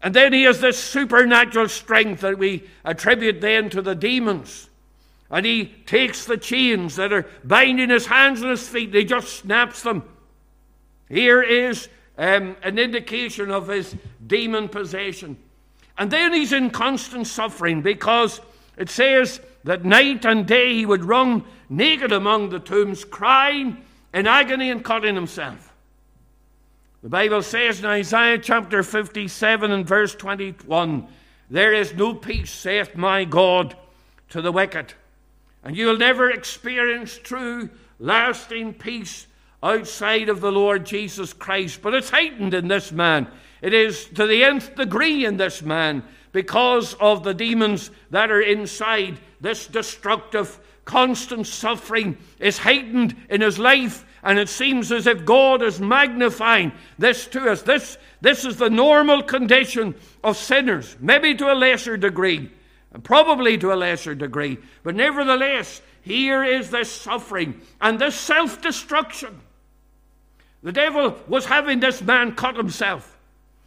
And 0.02 0.14
then 0.14 0.32
he 0.32 0.42
has 0.42 0.60
this 0.60 0.78
supernatural 0.78 1.68
strength 1.68 2.20
that 2.20 2.38
we 2.38 2.64
attribute 2.84 3.40
then 3.40 3.70
to 3.70 3.80
the 3.80 3.94
demons. 3.94 4.68
And 5.32 5.46
he 5.46 5.64
takes 5.86 6.26
the 6.26 6.36
chains 6.36 6.96
that 6.96 7.12
are 7.12 7.26
binding 7.42 7.88
his 7.88 8.06
hands 8.06 8.42
and 8.42 8.50
his 8.50 8.68
feet, 8.68 8.94
he 8.94 9.04
just 9.04 9.38
snaps 9.38 9.82
them. 9.82 10.04
Here 11.08 11.42
is 11.42 11.88
um, 12.18 12.54
an 12.62 12.78
indication 12.78 13.50
of 13.50 13.68
his 13.68 13.96
demon 14.26 14.68
possession. 14.68 15.38
And 15.96 16.10
then 16.10 16.34
he's 16.34 16.52
in 16.52 16.68
constant 16.68 17.26
suffering 17.26 17.80
because 17.80 18.42
it 18.76 18.90
says 18.90 19.40
that 19.64 19.86
night 19.86 20.26
and 20.26 20.46
day 20.46 20.74
he 20.74 20.86
would 20.86 21.04
run 21.04 21.44
naked 21.70 22.12
among 22.12 22.50
the 22.50 22.60
tombs, 22.60 23.04
crying 23.04 23.82
in 24.12 24.26
agony 24.26 24.70
and 24.70 24.84
cutting 24.84 25.14
himself. 25.14 25.72
The 27.02 27.08
Bible 27.08 27.42
says 27.42 27.80
in 27.80 27.86
Isaiah 27.86 28.38
chapter 28.38 28.82
57 28.82 29.72
and 29.72 29.86
verse 29.86 30.14
21 30.14 31.08
There 31.48 31.72
is 31.72 31.94
no 31.94 32.14
peace, 32.14 32.50
saith 32.50 32.96
my 32.96 33.24
God, 33.24 33.76
to 34.28 34.42
the 34.42 34.52
wicked. 34.52 34.94
And 35.64 35.76
you 35.76 35.86
will 35.86 35.98
never 35.98 36.30
experience 36.30 37.18
true, 37.18 37.70
lasting 37.98 38.74
peace 38.74 39.26
outside 39.62 40.28
of 40.28 40.40
the 40.40 40.50
Lord 40.50 40.84
Jesus 40.84 41.32
Christ. 41.32 41.82
But 41.82 41.94
it's 41.94 42.10
heightened 42.10 42.54
in 42.54 42.68
this 42.68 42.90
man. 42.90 43.28
It 43.60 43.72
is 43.72 44.06
to 44.14 44.26
the 44.26 44.42
nth 44.42 44.74
degree 44.74 45.24
in 45.24 45.36
this 45.36 45.62
man 45.62 46.02
because 46.32 46.94
of 46.94 47.22
the 47.22 47.34
demons 47.34 47.90
that 48.10 48.30
are 48.30 48.40
inside. 48.40 49.20
This 49.40 49.66
destructive, 49.66 50.58
constant 50.84 51.46
suffering 51.46 52.18
is 52.40 52.58
heightened 52.58 53.14
in 53.28 53.40
his 53.40 53.58
life, 53.58 54.04
and 54.24 54.38
it 54.38 54.48
seems 54.48 54.90
as 54.90 55.06
if 55.06 55.24
God 55.24 55.62
is 55.62 55.78
magnifying 55.78 56.72
this 56.98 57.26
to 57.28 57.50
us. 57.50 57.62
This, 57.62 57.98
this 58.20 58.44
is 58.44 58.56
the 58.56 58.70
normal 58.70 59.22
condition 59.22 59.94
of 60.24 60.36
sinners, 60.36 60.96
maybe 61.00 61.34
to 61.36 61.52
a 61.52 61.54
lesser 61.54 61.96
degree, 61.96 62.50
and 62.92 63.02
probably 63.02 63.56
to 63.58 63.72
a 63.72 63.74
lesser 63.74 64.14
degree, 64.14 64.58
but 64.82 64.94
nevertheless, 64.94 65.80
here 66.02 66.44
is 66.44 66.70
this 66.70 66.90
suffering 66.90 67.60
and 67.80 67.98
this 67.98 68.14
self 68.14 68.60
destruction. 68.60 69.40
The 70.62 70.72
devil 70.72 71.16
was 71.26 71.46
having 71.46 71.80
this 71.80 72.02
man 72.02 72.34
cut 72.34 72.56
himself. 72.56 73.18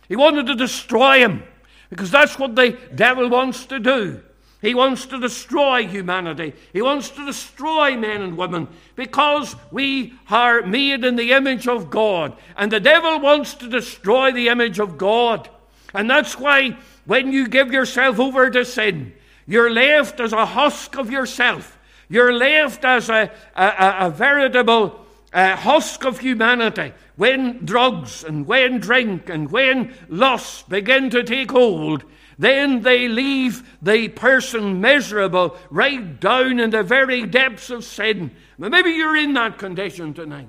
He 0.08 0.16
wanted 0.16 0.48
to 0.48 0.56
destroy 0.56 1.20
him 1.20 1.44
because 1.90 2.12
that's 2.12 2.38
what 2.38 2.56
the 2.56 2.78
devil 2.94 3.30
wants 3.30 3.66
to 3.68 3.80
do. 3.80 4.22
He 4.62 4.74
wants 4.74 5.06
to 5.08 5.20
destroy 5.20 5.86
humanity. 5.88 6.54
He 6.74 6.82
wants 6.82 7.10
to 7.12 7.26
destroy 7.26 7.96
men 7.96 8.22
and 8.22 8.38
women 8.38 8.68
because 8.96 9.56
we 9.72 10.14
are 10.30 10.64
made 10.64 11.04
in 11.04 11.18
the 11.18 11.34
image 11.34 11.68
of 11.68 11.90
God. 11.90 12.36
And 12.58 12.72
the 12.72 12.80
devil 12.80 13.20
wants 13.20 13.54
to 13.56 13.70
destroy 13.70 14.32
the 14.32 14.48
image 14.48 14.80
of 14.80 14.98
God. 14.98 15.50
And 15.94 16.10
that's 16.10 16.40
why 16.40 16.78
when 17.06 17.32
you 17.32 17.48
give 17.48 17.72
yourself 17.72 18.20
over 18.20 18.50
to 18.50 18.66
sin, 18.66 19.14
you're 19.48 19.72
left 19.72 20.20
as 20.20 20.34
a 20.34 20.46
husk 20.46 20.98
of 20.98 21.12
yourself. 21.12 21.78
You're 22.10 22.34
left 22.34 22.84
as 22.86 23.10
a, 23.10 23.32
a, 23.56 23.96
a 24.02 24.10
veritable 24.10 25.06
uh, 25.34 25.56
husk 25.56 26.06
of 26.06 26.20
humanity, 26.20 26.94
when 27.18 27.66
drugs 27.66 28.24
and 28.24 28.48
when 28.48 28.80
drink 28.80 29.30
and 29.30 29.52
when 29.52 29.94
lust 30.08 30.70
begin 30.70 31.10
to 31.10 31.24
take 31.24 31.52
hold, 31.52 32.04
then 32.40 32.82
they 32.82 33.08
leave 33.08 33.78
the 33.82 34.08
person 34.10 34.82
miserable 34.82 35.58
right 35.70 36.20
down 36.20 36.60
in 36.60 36.70
the 36.70 36.84
very 36.84 37.26
depths 37.26 37.70
of 37.70 37.84
sin. 37.84 38.32
Maybe 38.58 38.92
you're 38.92 39.16
in 39.18 39.34
that 39.34 39.58
condition 39.58 40.14
tonight. 40.14 40.48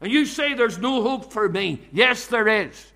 And 0.00 0.12
you 0.12 0.26
say, 0.26 0.54
There's 0.54 0.78
no 0.78 1.02
hope 1.02 1.32
for 1.32 1.48
me. 1.48 1.80
Yes, 1.92 2.26
there 2.26 2.48
is. 2.48 2.92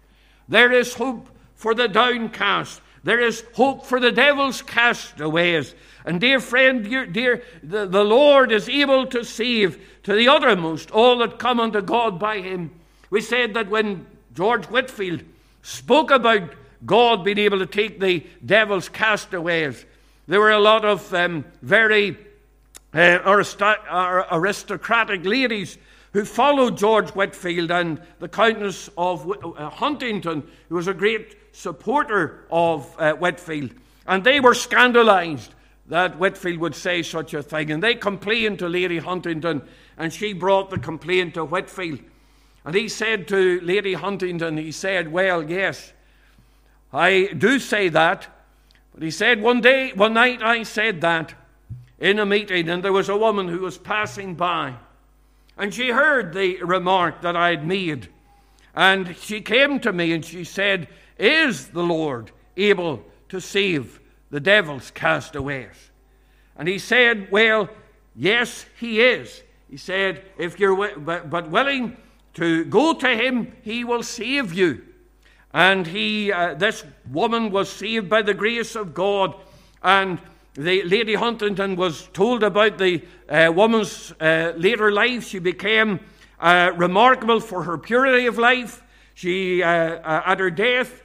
There 0.48 0.72
is 0.72 0.94
hope 0.94 1.28
for 1.60 1.74
the 1.74 1.88
downcast. 1.88 2.80
There 3.04 3.20
is 3.20 3.44
hope 3.52 3.84
for 3.84 4.00
the 4.00 4.10
devil's 4.10 4.62
castaways. 4.62 5.74
And 6.06 6.18
dear 6.18 6.40
friend, 6.40 6.82
dear, 6.82 7.04
dear 7.04 7.42
the, 7.62 7.84
the 7.84 8.02
Lord 8.02 8.50
is 8.50 8.66
able 8.66 9.04
to 9.08 9.22
save 9.22 9.78
to 10.04 10.14
the 10.14 10.26
uttermost 10.26 10.90
all 10.90 11.18
that 11.18 11.38
come 11.38 11.60
unto 11.60 11.82
God 11.82 12.18
by 12.18 12.38
him. 12.38 12.70
We 13.10 13.20
said 13.20 13.52
that 13.54 13.68
when 13.68 14.06
George 14.34 14.64
Whitefield 14.66 15.22
spoke 15.60 16.10
about 16.10 16.54
God 16.86 17.24
being 17.24 17.36
able 17.36 17.58
to 17.58 17.66
take 17.66 18.00
the 18.00 18.26
devil's 18.46 18.88
castaways, 18.88 19.84
there 20.28 20.40
were 20.40 20.52
a 20.52 20.58
lot 20.58 20.86
of 20.86 21.12
um, 21.12 21.44
very 21.60 22.16
uh, 22.94 23.18
aristocratic 24.32 25.26
ladies 25.26 25.76
who 26.14 26.24
followed 26.24 26.78
George 26.78 27.10
Whitefield 27.10 27.70
and 27.70 28.00
the 28.18 28.28
Countess 28.28 28.88
of 28.96 29.30
uh, 29.30 29.68
Huntingdon, 29.68 30.48
who 30.70 30.76
was 30.76 30.88
a 30.88 30.94
great 30.94 31.36
supporter 31.52 32.44
of 32.50 32.94
uh, 32.98 33.12
Whitefield. 33.14 33.72
And 34.06 34.24
they 34.24 34.40
were 34.40 34.54
scandalized 34.54 35.54
that 35.86 36.18
Whitefield 36.18 36.58
would 36.58 36.74
say 36.74 37.02
such 37.02 37.34
a 37.34 37.42
thing. 37.42 37.70
And 37.70 37.82
they 37.82 37.94
complained 37.94 38.60
to 38.60 38.68
Lady 38.68 38.98
Huntingdon, 38.98 39.62
and 39.98 40.12
she 40.12 40.32
brought 40.32 40.70
the 40.70 40.78
complaint 40.78 41.34
to 41.34 41.44
Whitefield. 41.44 42.00
And 42.64 42.74
he 42.74 42.88
said 42.88 43.28
to 43.28 43.60
Lady 43.60 43.94
Huntingdon, 43.94 44.56
he 44.56 44.72
said, 44.72 45.10
Well, 45.10 45.48
yes, 45.48 45.92
I 46.92 47.30
do 47.36 47.58
say 47.58 47.88
that. 47.88 48.26
But 48.94 49.02
he 49.02 49.10
said, 49.10 49.40
One 49.40 49.60
day, 49.60 49.92
one 49.92 50.14
night 50.14 50.42
I 50.42 50.62
said 50.62 51.00
that 51.00 51.34
in 51.98 52.18
a 52.18 52.26
meeting, 52.26 52.68
and 52.68 52.82
there 52.82 52.92
was 52.92 53.08
a 53.08 53.16
woman 53.16 53.48
who 53.48 53.60
was 53.60 53.78
passing 53.78 54.34
by. 54.34 54.74
And 55.56 55.74
she 55.74 55.90
heard 55.90 56.32
the 56.32 56.62
remark 56.62 57.20
that 57.22 57.36
I 57.36 57.50
had 57.50 57.66
made. 57.66 58.08
And 58.74 59.16
she 59.16 59.40
came 59.40 59.80
to 59.80 59.92
me 59.92 60.12
and 60.12 60.24
she 60.24 60.44
said, 60.44 60.88
Is 61.20 61.68
the 61.68 61.82
Lord 61.82 62.32
able 62.56 63.04
to 63.28 63.40
save 63.40 64.00
the 64.30 64.40
devil's 64.40 64.90
castaways. 64.90 65.90
And 66.56 66.66
he 66.66 66.78
said, 66.78 67.30
Well, 67.30 67.68
yes, 68.16 68.64
he 68.78 69.00
is. 69.00 69.42
He 69.68 69.76
said, 69.76 70.24
If 70.38 70.58
you're 70.58 70.98
but 70.98 71.50
willing 71.50 71.96
to 72.34 72.64
go 72.64 72.94
to 72.94 73.08
him, 73.08 73.52
he 73.62 73.84
will 73.84 74.02
save 74.02 74.52
you. 74.52 74.82
And 75.52 75.86
he, 75.86 76.32
uh, 76.32 76.54
this 76.54 76.84
woman 77.10 77.50
was 77.50 77.68
saved 77.70 78.08
by 78.08 78.22
the 78.22 78.34
grace 78.34 78.76
of 78.76 78.94
God. 78.94 79.34
And 79.82 80.20
the 80.54 80.82
Lady 80.84 81.14
Huntingdon 81.14 81.76
was 81.76 82.08
told 82.12 82.42
about 82.42 82.78
the 82.78 83.02
uh, 83.28 83.52
woman's 83.54 84.12
uh, 84.20 84.52
later 84.56 84.92
life. 84.92 85.26
She 85.26 85.38
became 85.38 86.00
uh, 86.38 86.72
remarkable 86.76 87.40
for 87.40 87.64
her 87.64 87.76
purity 87.78 88.26
of 88.26 88.38
life. 88.38 88.82
She, 89.14 89.62
uh, 89.62 89.68
uh, 89.68 90.22
at 90.24 90.38
her 90.38 90.50
death, 90.50 91.02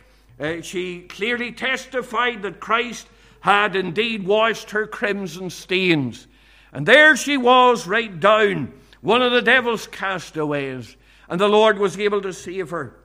she 0.61 1.01
clearly 1.01 1.51
testified 1.51 2.41
that 2.41 2.59
Christ 2.59 3.07
had 3.41 3.75
indeed 3.75 4.25
washed 4.25 4.71
her 4.71 4.87
crimson 4.87 5.49
stains. 5.49 6.27
And 6.73 6.85
there 6.85 7.15
she 7.15 7.37
was, 7.37 7.87
right 7.87 8.19
down, 8.19 8.73
one 9.01 9.21
of 9.21 9.31
the 9.31 9.41
devil's 9.41 9.87
castaways, 9.87 10.97
and 11.29 11.39
the 11.39 11.47
Lord 11.47 11.77
was 11.77 11.97
able 11.97 12.21
to 12.21 12.33
save 12.33 12.71
her. 12.71 12.95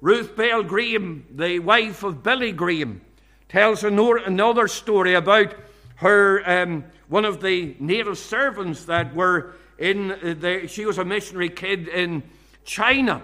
Ruth 0.00 0.34
Bell 0.36 0.62
Graham, 0.62 1.26
the 1.30 1.58
wife 1.58 2.02
of 2.02 2.22
Billy 2.22 2.52
Graham, 2.52 3.02
tells 3.48 3.84
another 3.84 4.68
story 4.68 5.14
about 5.14 5.54
her, 5.96 6.42
um, 6.48 6.84
one 7.08 7.24
of 7.24 7.42
the 7.42 7.76
native 7.78 8.16
servants 8.16 8.84
that 8.84 9.14
were 9.14 9.54
in, 9.76 10.08
the, 10.40 10.66
she 10.68 10.86
was 10.86 10.98
a 10.98 11.04
missionary 11.04 11.50
kid 11.50 11.88
in 11.88 12.22
China. 12.64 13.22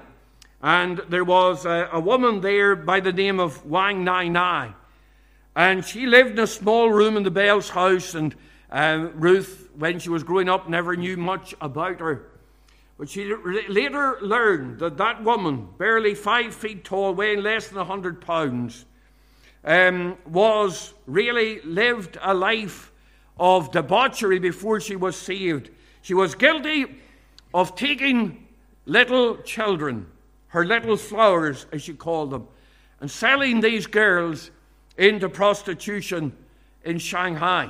And 0.62 0.98
there 1.08 1.24
was 1.24 1.64
a, 1.66 1.88
a 1.92 2.00
woman 2.00 2.40
there 2.40 2.74
by 2.74 3.00
the 3.00 3.12
name 3.12 3.40
of 3.40 3.64
Wang 3.66 4.04
Nai 4.04 4.28
Nai. 4.28 4.72
And 5.54 5.84
she 5.84 6.06
lived 6.06 6.32
in 6.32 6.38
a 6.40 6.46
small 6.46 6.90
room 6.90 7.16
in 7.16 7.22
the 7.22 7.30
Bell's 7.30 7.70
house, 7.70 8.14
and 8.14 8.34
um, 8.70 9.12
Ruth, 9.14 9.70
when 9.74 9.98
she 9.98 10.10
was 10.10 10.22
growing 10.22 10.48
up, 10.48 10.68
never 10.68 10.96
knew 10.96 11.16
much 11.16 11.54
about 11.60 12.00
her. 12.00 12.28
But 12.98 13.08
she 13.10 13.34
later 13.68 14.18
learned 14.22 14.78
that 14.78 14.96
that 14.96 15.22
woman, 15.22 15.68
barely 15.78 16.14
five 16.14 16.54
feet 16.54 16.84
tall, 16.84 17.14
weighing 17.14 17.42
less 17.42 17.68
than 17.68 17.78
a 17.78 17.84
hundred 17.84 18.20
pounds, 18.20 18.86
um, 19.64 20.16
was 20.26 20.94
really 21.06 21.60
lived 21.62 22.18
a 22.22 22.32
life 22.32 22.92
of 23.38 23.70
debauchery 23.70 24.38
before 24.38 24.80
she 24.80 24.96
was 24.96 25.16
saved. 25.16 25.70
She 26.02 26.14
was 26.14 26.34
guilty 26.34 26.86
of 27.52 27.74
taking 27.76 28.46
little 28.86 29.38
children, 29.38 30.06
her 30.56 30.64
little 30.64 30.96
flowers, 30.96 31.66
as 31.70 31.82
she 31.82 31.92
called 31.92 32.30
them, 32.30 32.48
and 33.02 33.10
selling 33.10 33.60
these 33.60 33.86
girls 33.86 34.50
into 34.96 35.28
prostitution 35.28 36.32
in 36.82 36.98
Shanghai. 36.98 37.68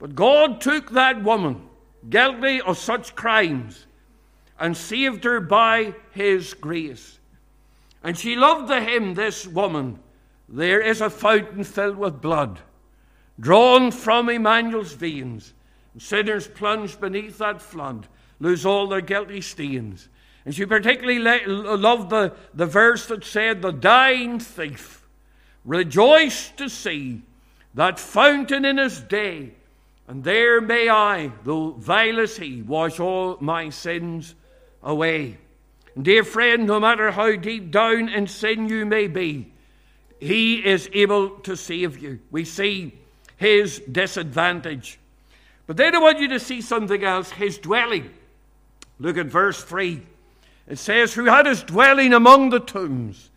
But 0.00 0.16
God 0.16 0.60
took 0.60 0.90
that 0.90 1.22
woman, 1.22 1.62
guilty 2.08 2.60
of 2.60 2.76
such 2.76 3.14
crimes, 3.14 3.86
and 4.58 4.76
saved 4.76 5.22
her 5.22 5.40
by 5.40 5.94
his 6.10 6.54
grace. 6.54 7.20
And 8.02 8.18
she 8.18 8.34
loved 8.34 8.66
the 8.66 8.80
hymn, 8.80 9.14
this 9.14 9.46
woman, 9.46 10.00
There 10.48 10.80
is 10.80 11.00
a 11.00 11.08
fountain 11.08 11.62
filled 11.62 11.98
with 11.98 12.20
blood, 12.20 12.58
drawn 13.38 13.92
from 13.92 14.28
Emmanuel's 14.28 14.94
veins, 14.94 15.54
and 15.92 16.02
Sinners 16.02 16.48
plunged 16.48 17.00
beneath 17.00 17.38
that 17.38 17.62
flood 17.62 18.08
lose 18.40 18.66
all 18.66 18.88
their 18.88 19.00
guilty 19.00 19.40
stains. 19.40 20.08
And 20.44 20.54
she 20.54 20.64
particularly 20.64 21.18
loved 21.18 22.10
the, 22.10 22.32
the 22.54 22.66
verse 22.66 23.06
that 23.06 23.24
said, 23.24 23.60
The 23.60 23.72
dying 23.72 24.40
thief 24.40 25.06
rejoiced 25.64 26.56
to 26.56 26.68
see 26.68 27.22
that 27.74 28.00
fountain 28.00 28.64
in 28.64 28.78
his 28.78 29.00
day, 29.00 29.52
and 30.08 30.24
there 30.24 30.60
may 30.60 30.88
I, 30.88 31.30
though 31.44 31.72
vile 31.72 32.20
as 32.20 32.36
he, 32.36 32.62
wash 32.62 32.98
all 32.98 33.36
my 33.40 33.70
sins 33.70 34.34
away. 34.82 35.38
And 35.94 36.04
dear 36.04 36.24
friend, 36.24 36.66
no 36.66 36.80
matter 36.80 37.10
how 37.10 37.36
deep 37.36 37.70
down 37.70 38.08
in 38.08 38.26
sin 38.26 38.68
you 38.68 38.86
may 38.86 39.06
be, 39.06 39.52
he 40.18 40.64
is 40.64 40.88
able 40.92 41.30
to 41.40 41.56
save 41.56 41.98
you. 41.98 42.20
We 42.30 42.44
see 42.44 42.98
his 43.36 43.80
disadvantage. 43.80 44.98
But 45.66 45.76
then 45.76 45.94
I 45.94 45.98
want 45.98 46.18
you 46.18 46.28
to 46.28 46.40
see 46.40 46.60
something 46.60 47.02
else 47.04 47.30
his 47.30 47.58
dwelling. 47.58 48.10
Look 48.98 49.16
at 49.16 49.26
verse 49.26 49.62
3. 49.62 50.02
It 50.70 50.78
says, 50.78 51.14
Who 51.14 51.24
had 51.24 51.46
his 51.46 51.64
dwelling 51.64 52.14
among 52.14 52.50
the 52.50 52.60
tombs, 52.60 53.28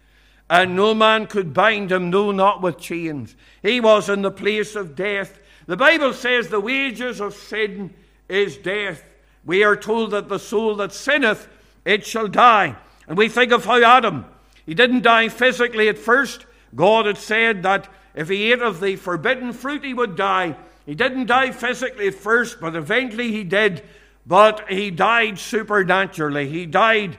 and 0.50 0.76
no 0.76 0.94
man 0.94 1.26
could 1.26 1.52
bind 1.52 1.92
him, 1.92 2.12
no, 2.12 2.32
not 2.32 2.62
with 2.62 2.78
chains. 2.78 3.36
He 3.64 3.82
was 3.82 4.08
in 4.08 4.22
the 4.22 4.30
place 4.30 4.76
of 4.76 4.96
death. 4.96 5.40
The 5.66 5.76
Bible 5.76 6.14
says 6.14 6.48
the 6.48 6.60
wages 6.60 7.20
of 7.20 7.34
sin 7.34 7.92
is 8.30 8.58
death. 8.58 9.04
We 9.46 9.64
are 9.64 9.76
told 9.76 10.12
that 10.12 10.30
the 10.30 10.38
soul 10.38 10.76
that 10.76 10.94
sinneth, 10.94 11.48
it 11.86 12.06
shall 12.06 12.28
die. 12.28 12.76
And 13.08 13.18
we 13.18 13.30
think 13.30 13.52
of 13.52 13.66
how 13.66 13.84
Adam, 13.84 14.26
he 14.66 14.76
didn't 14.76 15.02
die 15.02 15.30
physically 15.30 15.90
at 15.90 15.98
first. 15.98 16.46
God 16.76 17.08
had 17.08 17.18
said 17.18 17.64
that 17.64 17.88
if 18.14 18.30
he 18.30 18.52
ate 18.52 18.62
of 18.62 18.80
the 18.80 18.96
forbidden 18.96 19.54
fruit, 19.54 19.84
he 19.84 19.96
would 19.96 20.16
die. 20.16 20.56
He 20.86 20.94
didn't 20.94 21.26
die 21.26 21.52
physically 21.52 22.10
at 22.10 22.14
first, 22.14 22.60
but 22.62 22.76
eventually 22.76 23.32
he 23.32 23.44
did. 23.44 23.82
But 24.26 24.70
he 24.70 24.90
died 24.90 25.38
supernaturally. 25.38 26.48
He 26.48 26.66
died 26.66 27.18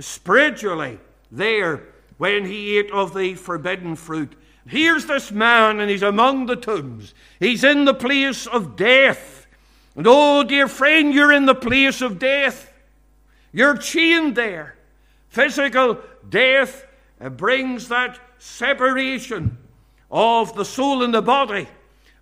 spiritually 0.00 0.98
there 1.30 1.82
when 2.18 2.44
he 2.44 2.78
ate 2.78 2.90
of 2.90 3.14
the 3.14 3.34
forbidden 3.34 3.96
fruit. 3.96 4.34
Here's 4.66 5.06
this 5.06 5.32
man, 5.32 5.80
and 5.80 5.90
he's 5.90 6.02
among 6.02 6.46
the 6.46 6.56
tombs. 6.56 7.14
He's 7.40 7.64
in 7.64 7.84
the 7.84 7.94
place 7.94 8.46
of 8.46 8.76
death. 8.76 9.46
And 9.96 10.06
oh, 10.08 10.44
dear 10.44 10.68
friend, 10.68 11.12
you're 11.12 11.32
in 11.32 11.46
the 11.46 11.54
place 11.54 12.00
of 12.00 12.18
death. 12.18 12.72
You're 13.52 13.76
chained 13.76 14.36
there. 14.36 14.76
Physical 15.28 15.98
death 16.28 16.86
brings 17.18 17.88
that 17.88 18.18
separation 18.38 19.58
of 20.10 20.54
the 20.54 20.64
soul 20.64 21.02
and 21.02 21.14
the 21.14 21.22
body, 21.22 21.66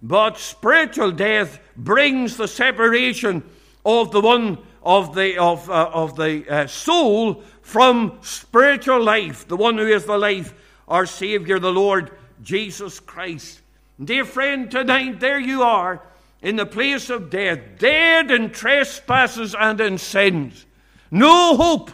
but 0.01 0.39
spiritual 0.39 1.11
death 1.11 1.59
brings 1.77 2.37
the 2.37 2.49
separation 2.49 3.43
of 3.85 4.11
the 4.13 4.21
one 4.21 4.59
of 4.83 5.15
the, 5.15 5.37
of, 5.39 5.69
uh, 5.71 5.91
of 5.93 6.17
the 6.17 6.49
uh, 6.49 6.67
soul 6.67 7.43
from 7.63 8.19
spiritual 8.23 9.03
life, 9.03 9.47
the 9.47 9.57
one 9.57 9.77
who 9.79 9.87
is 9.87 10.05
the 10.05 10.19
life, 10.19 10.55
our 10.89 11.07
Savior, 11.07 11.59
the 11.59 11.73
Lord 11.73 12.11
Jesus 12.43 12.99
Christ. 12.99 13.61
Dear 14.03 14.25
friend, 14.25 14.71
tonight 14.71 15.21
there 15.21 15.39
you 15.39 15.63
are 15.63 16.03
in 16.43 16.57
the 16.57 16.67
place 16.67 17.11
of 17.11 17.31
death, 17.31 17.59
dead 17.79 18.31
in 18.31 18.51
trespasses 18.51 19.55
and 19.55 19.81
in 19.81 19.99
sins. 19.99 20.65
No 21.11 21.57
hope, 21.57 21.91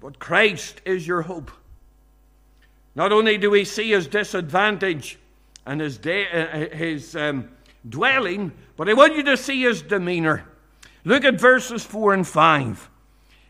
but 0.00 0.18
Christ 0.18 0.82
is 0.84 1.06
your 1.06 1.22
hope. 1.22 1.50
Not 2.94 3.12
only 3.12 3.38
do 3.38 3.50
we 3.50 3.64
see 3.64 3.90
his 3.90 4.06
disadvantage 4.06 5.18
and 5.64 5.80
his, 5.80 5.98
de- 5.98 6.28
uh, 6.28 6.74
his 6.76 7.16
um, 7.16 7.48
dwelling, 7.88 8.52
but 8.76 8.88
I 8.88 8.94
want 8.94 9.16
you 9.16 9.22
to 9.24 9.36
see 9.36 9.62
his 9.62 9.82
demeanor. 9.82 10.44
Look 11.06 11.24
at 11.24 11.38
verses 11.38 11.84
4 11.84 12.14
and 12.14 12.26
5. 12.26 12.90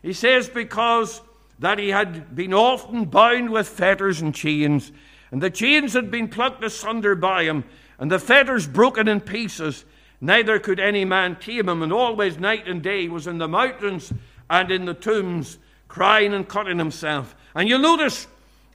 He 0.03 0.13
says, 0.13 0.47
Because 0.47 1.21
that 1.57 1.79
he 1.79 1.89
had 1.89 2.35
been 2.35 2.53
often 2.53 3.05
bound 3.05 3.49
with 3.49 3.67
fetters 3.67 4.21
and 4.21 4.33
chains, 4.33 4.91
and 5.31 5.41
the 5.41 5.49
chains 5.49 5.93
had 5.93 6.11
been 6.11 6.27
plucked 6.27 6.63
asunder 6.63 7.15
by 7.15 7.45
him, 7.45 7.63
and 7.97 8.11
the 8.11 8.19
fetters 8.19 8.67
broken 8.67 9.07
in 9.07 9.21
pieces, 9.21 9.85
neither 10.21 10.59
could 10.59 10.79
any 10.79 11.03
man 11.03 11.35
tame 11.35 11.67
him, 11.67 11.81
and 11.81 11.91
always 11.91 12.37
night 12.37 12.67
and 12.67 12.83
day 12.83 13.07
was 13.07 13.25
in 13.25 13.39
the 13.39 13.47
mountains 13.47 14.13
and 14.51 14.69
in 14.69 14.85
the 14.85 14.93
tombs, 14.93 15.57
crying 15.87 16.35
and 16.35 16.47
cutting 16.47 16.77
himself. 16.77 17.35
And 17.55 17.67
you'll 17.67 17.79
notice 17.79 18.27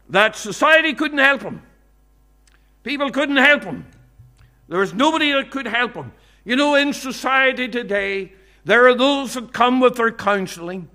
that 0.08 0.34
society 0.34 0.92
couldn't 0.92 1.18
help 1.18 1.42
him. 1.42 1.62
People 2.82 3.12
couldn't 3.12 3.36
help 3.36 3.62
him. 3.62 3.86
There 4.68 4.80
was 4.80 4.92
nobody 4.92 5.30
that 5.30 5.52
could 5.52 5.68
help 5.68 5.94
him. 5.94 6.10
You 6.44 6.56
know, 6.56 6.74
in 6.74 6.92
society 6.92 7.68
today, 7.68 8.32
there 8.64 8.86
are 8.88 8.94
those 8.94 9.34
that 9.34 9.52
come 9.52 9.80
with 9.80 9.96
their 9.96 10.12
counseling. 10.12 10.88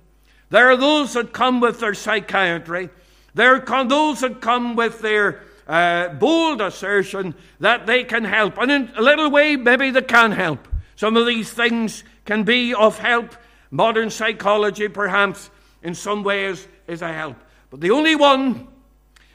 There 0.50 0.72
are 0.72 0.78
those 0.78 1.14
that 1.14 1.34
come 1.34 1.60
with 1.60 1.80
their 1.80 1.94
psychiatry. 1.94 2.90
There 3.34 3.56
are 3.56 3.86
those 3.86 4.22
that 4.22 4.42
come 4.42 4.76
with 4.76 5.02
their 5.02 5.44
uh, 5.68 6.10
bold 6.10 6.62
assertion 6.62 7.36
that 7.60 7.86
they 7.86 8.06
can 8.06 8.24
help. 8.24 8.58
And 8.58 8.72
in 8.72 8.92
a 8.96 9.02
little 9.02 9.30
way, 9.30 9.58
maybe 9.58 9.92
they 9.92 10.02
can 10.02 10.32
help. 10.32 10.68
Some 10.96 11.18
of 11.18 11.28
these 11.28 11.52
things 11.52 12.04
can 12.26 12.44
be 12.44 12.74
of 12.74 12.98
help. 12.98 13.36
Modern 13.70 14.10
psychology, 14.10 14.88
perhaps, 14.88 15.50
in 15.84 15.94
some 15.94 16.24
ways, 16.24 16.68
is 16.88 17.02
a 17.02 17.12
help. 17.12 17.36
But 17.70 17.82
the 17.82 17.92
only 17.92 18.16
one 18.16 18.68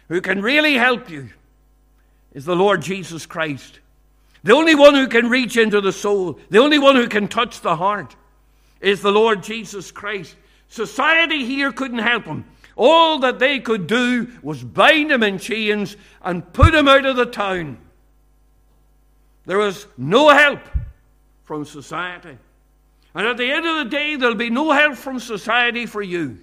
who 0.08 0.22
can 0.22 0.40
really 0.40 0.74
help 0.74 1.10
you 1.10 1.28
is 2.32 2.46
the 2.46 2.56
Lord 2.56 2.80
Jesus 2.80 3.26
Christ. 3.26 3.80
The 4.42 4.54
only 4.54 4.74
one 4.74 4.94
who 4.94 5.06
can 5.06 5.28
reach 5.28 5.58
into 5.58 5.82
the 5.82 5.92
soul, 5.92 6.40
the 6.48 6.58
only 6.58 6.78
one 6.78 6.96
who 6.96 7.08
can 7.08 7.28
touch 7.28 7.60
the 7.60 7.76
heart 7.76 8.16
is 8.82 9.00
the 9.00 9.12
Lord 9.12 9.42
Jesus 9.42 9.90
Christ. 9.90 10.36
Society 10.68 11.46
here 11.46 11.72
couldn't 11.72 11.98
help 11.98 12.24
him. 12.24 12.44
All 12.76 13.18
that 13.20 13.38
they 13.38 13.60
could 13.60 13.86
do 13.86 14.30
was 14.42 14.62
bind 14.62 15.12
him 15.12 15.22
in 15.22 15.38
chains 15.38 15.96
and 16.22 16.52
put 16.52 16.74
him 16.74 16.88
out 16.88 17.06
of 17.06 17.16
the 17.16 17.26
town. 17.26 17.78
There 19.46 19.58
was 19.58 19.86
no 19.96 20.28
help 20.30 20.60
from 21.44 21.64
society. 21.64 22.36
And 23.14 23.26
at 23.26 23.36
the 23.36 23.50
end 23.50 23.66
of 23.66 23.76
the 23.76 23.90
day, 23.90 24.16
there'll 24.16 24.34
be 24.34 24.50
no 24.50 24.72
help 24.72 24.96
from 24.96 25.18
society 25.18 25.86
for 25.86 26.02
you. 26.02 26.38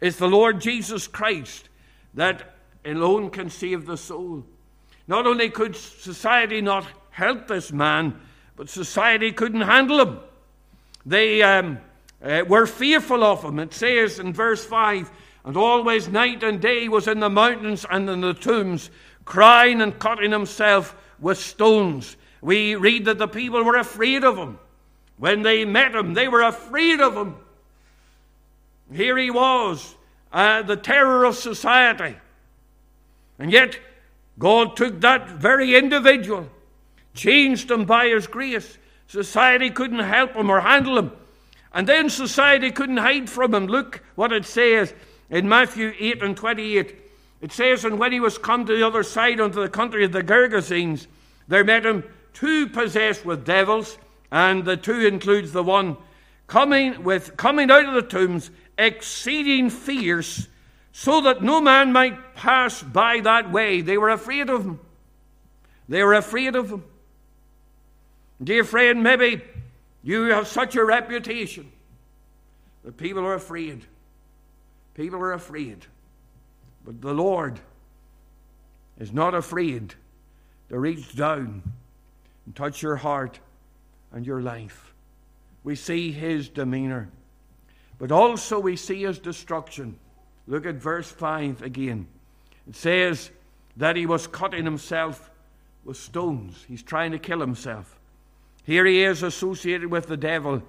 It's 0.00 0.18
the 0.18 0.28
Lord 0.28 0.60
Jesus 0.60 1.06
Christ 1.06 1.68
that 2.14 2.54
alone 2.84 3.30
can 3.30 3.48
save 3.48 3.86
the 3.86 3.96
soul. 3.96 4.44
Not 5.08 5.26
only 5.26 5.48
could 5.48 5.74
society 5.74 6.60
not 6.60 6.86
help 7.10 7.48
this 7.48 7.72
man, 7.72 8.20
but 8.56 8.68
society 8.68 9.32
couldn't 9.32 9.62
handle 9.62 10.00
him. 10.00 10.18
They 11.06 11.40
um, 11.42 11.78
uh, 12.22 12.42
were 12.46 12.66
fearful 12.66 13.22
of 13.22 13.44
him. 13.44 13.60
It 13.60 13.72
says 13.72 14.18
in 14.18 14.32
verse 14.32 14.64
5 14.64 15.10
and 15.44 15.56
always 15.56 16.08
night 16.08 16.42
and 16.42 16.60
day 16.60 16.88
was 16.88 17.06
in 17.06 17.20
the 17.20 17.30
mountains 17.30 17.86
and 17.88 18.10
in 18.10 18.20
the 18.20 18.34
tombs, 18.34 18.90
crying 19.24 19.80
and 19.80 19.96
cutting 19.96 20.32
himself 20.32 20.96
with 21.20 21.38
stones. 21.38 22.16
We 22.42 22.74
read 22.74 23.04
that 23.04 23.18
the 23.18 23.28
people 23.28 23.62
were 23.62 23.76
afraid 23.76 24.24
of 24.24 24.36
him. 24.36 24.58
When 25.18 25.42
they 25.42 25.64
met 25.64 25.94
him, 25.94 26.14
they 26.14 26.26
were 26.26 26.42
afraid 26.42 27.00
of 27.00 27.14
him. 27.14 27.36
Here 28.92 29.16
he 29.16 29.30
was, 29.30 29.94
uh, 30.32 30.62
the 30.62 30.76
terror 30.76 31.24
of 31.24 31.36
society. 31.36 32.16
And 33.38 33.52
yet, 33.52 33.78
God 34.38 34.76
took 34.76 35.00
that 35.00 35.28
very 35.28 35.76
individual, 35.76 36.48
changed 37.14 37.70
him 37.70 37.84
by 37.84 38.08
his 38.08 38.26
grace, 38.26 38.78
Society 39.08 39.70
couldn't 39.70 40.00
help 40.00 40.34
him 40.34 40.50
or 40.50 40.60
handle 40.60 40.98
him. 40.98 41.12
And 41.72 41.86
then 41.86 42.08
society 42.08 42.70
couldn't 42.70 42.96
hide 42.96 43.28
from 43.28 43.54
him. 43.54 43.66
Look 43.66 44.02
what 44.14 44.32
it 44.32 44.46
says 44.46 44.94
in 45.30 45.48
Matthew 45.48 45.92
8 45.98 46.22
and 46.22 46.36
28. 46.36 46.96
It 47.42 47.52
says, 47.52 47.84
And 47.84 47.98
when 47.98 48.12
he 48.12 48.20
was 48.20 48.38
come 48.38 48.64
to 48.66 48.76
the 48.76 48.86
other 48.86 49.02
side 49.02 49.40
unto 49.40 49.60
the 49.60 49.68
country 49.68 50.04
of 50.04 50.12
the 50.12 50.22
Gergesenes, 50.22 51.06
there 51.48 51.64
met 51.64 51.84
him 51.84 52.04
two 52.32 52.66
possessed 52.68 53.24
with 53.24 53.44
devils, 53.44 53.98
and 54.32 54.64
the 54.64 54.76
two 54.76 55.06
includes 55.06 55.52
the 55.52 55.62
one 55.62 55.96
coming 56.46 57.02
with 57.02 57.36
coming 57.36 57.70
out 57.70 57.86
of 57.86 57.94
the 57.94 58.02
tombs, 58.02 58.50
exceeding 58.78 59.70
fierce, 59.70 60.48
so 60.92 61.20
that 61.22 61.42
no 61.42 61.60
man 61.60 61.92
might 61.92 62.34
pass 62.34 62.82
by 62.82 63.20
that 63.20 63.52
way. 63.52 63.80
They 63.80 63.98
were 63.98 64.10
afraid 64.10 64.48
of 64.48 64.64
him. 64.64 64.80
They 65.88 66.02
were 66.02 66.14
afraid 66.14 66.56
of 66.56 66.70
him. 66.70 66.84
Dear 68.42 68.64
friend, 68.64 69.02
maybe 69.02 69.42
you 70.02 70.24
have 70.24 70.46
such 70.46 70.76
a 70.76 70.84
reputation 70.84 71.70
that 72.84 72.96
people 72.96 73.24
are 73.24 73.34
afraid. 73.34 73.84
People 74.94 75.18
are 75.20 75.32
afraid. 75.32 75.86
But 76.84 77.00
the 77.00 77.14
Lord 77.14 77.58
is 78.98 79.12
not 79.12 79.34
afraid 79.34 79.94
to 80.68 80.78
reach 80.78 81.16
down 81.16 81.62
and 82.44 82.54
touch 82.54 82.82
your 82.82 82.96
heart 82.96 83.40
and 84.12 84.26
your 84.26 84.40
life. 84.40 84.94
We 85.64 85.74
see 85.74 86.12
his 86.12 86.48
demeanor, 86.48 87.08
but 87.98 88.12
also 88.12 88.60
we 88.60 88.76
see 88.76 89.02
his 89.02 89.18
destruction. 89.18 89.98
Look 90.46 90.64
at 90.64 90.76
verse 90.76 91.10
5 91.10 91.62
again. 91.62 92.06
It 92.68 92.76
says 92.76 93.30
that 93.76 93.96
he 93.96 94.06
was 94.06 94.26
cutting 94.26 94.64
himself 94.64 95.30
with 95.84 95.96
stones. 95.96 96.64
He's 96.68 96.82
trying 96.82 97.12
to 97.12 97.18
kill 97.18 97.40
himself. 97.40 97.98
Here 98.66 98.84
he 98.84 99.04
is 99.04 99.22
associated 99.22 99.88
with 99.88 100.08
the 100.08 100.16
devil, 100.16 100.60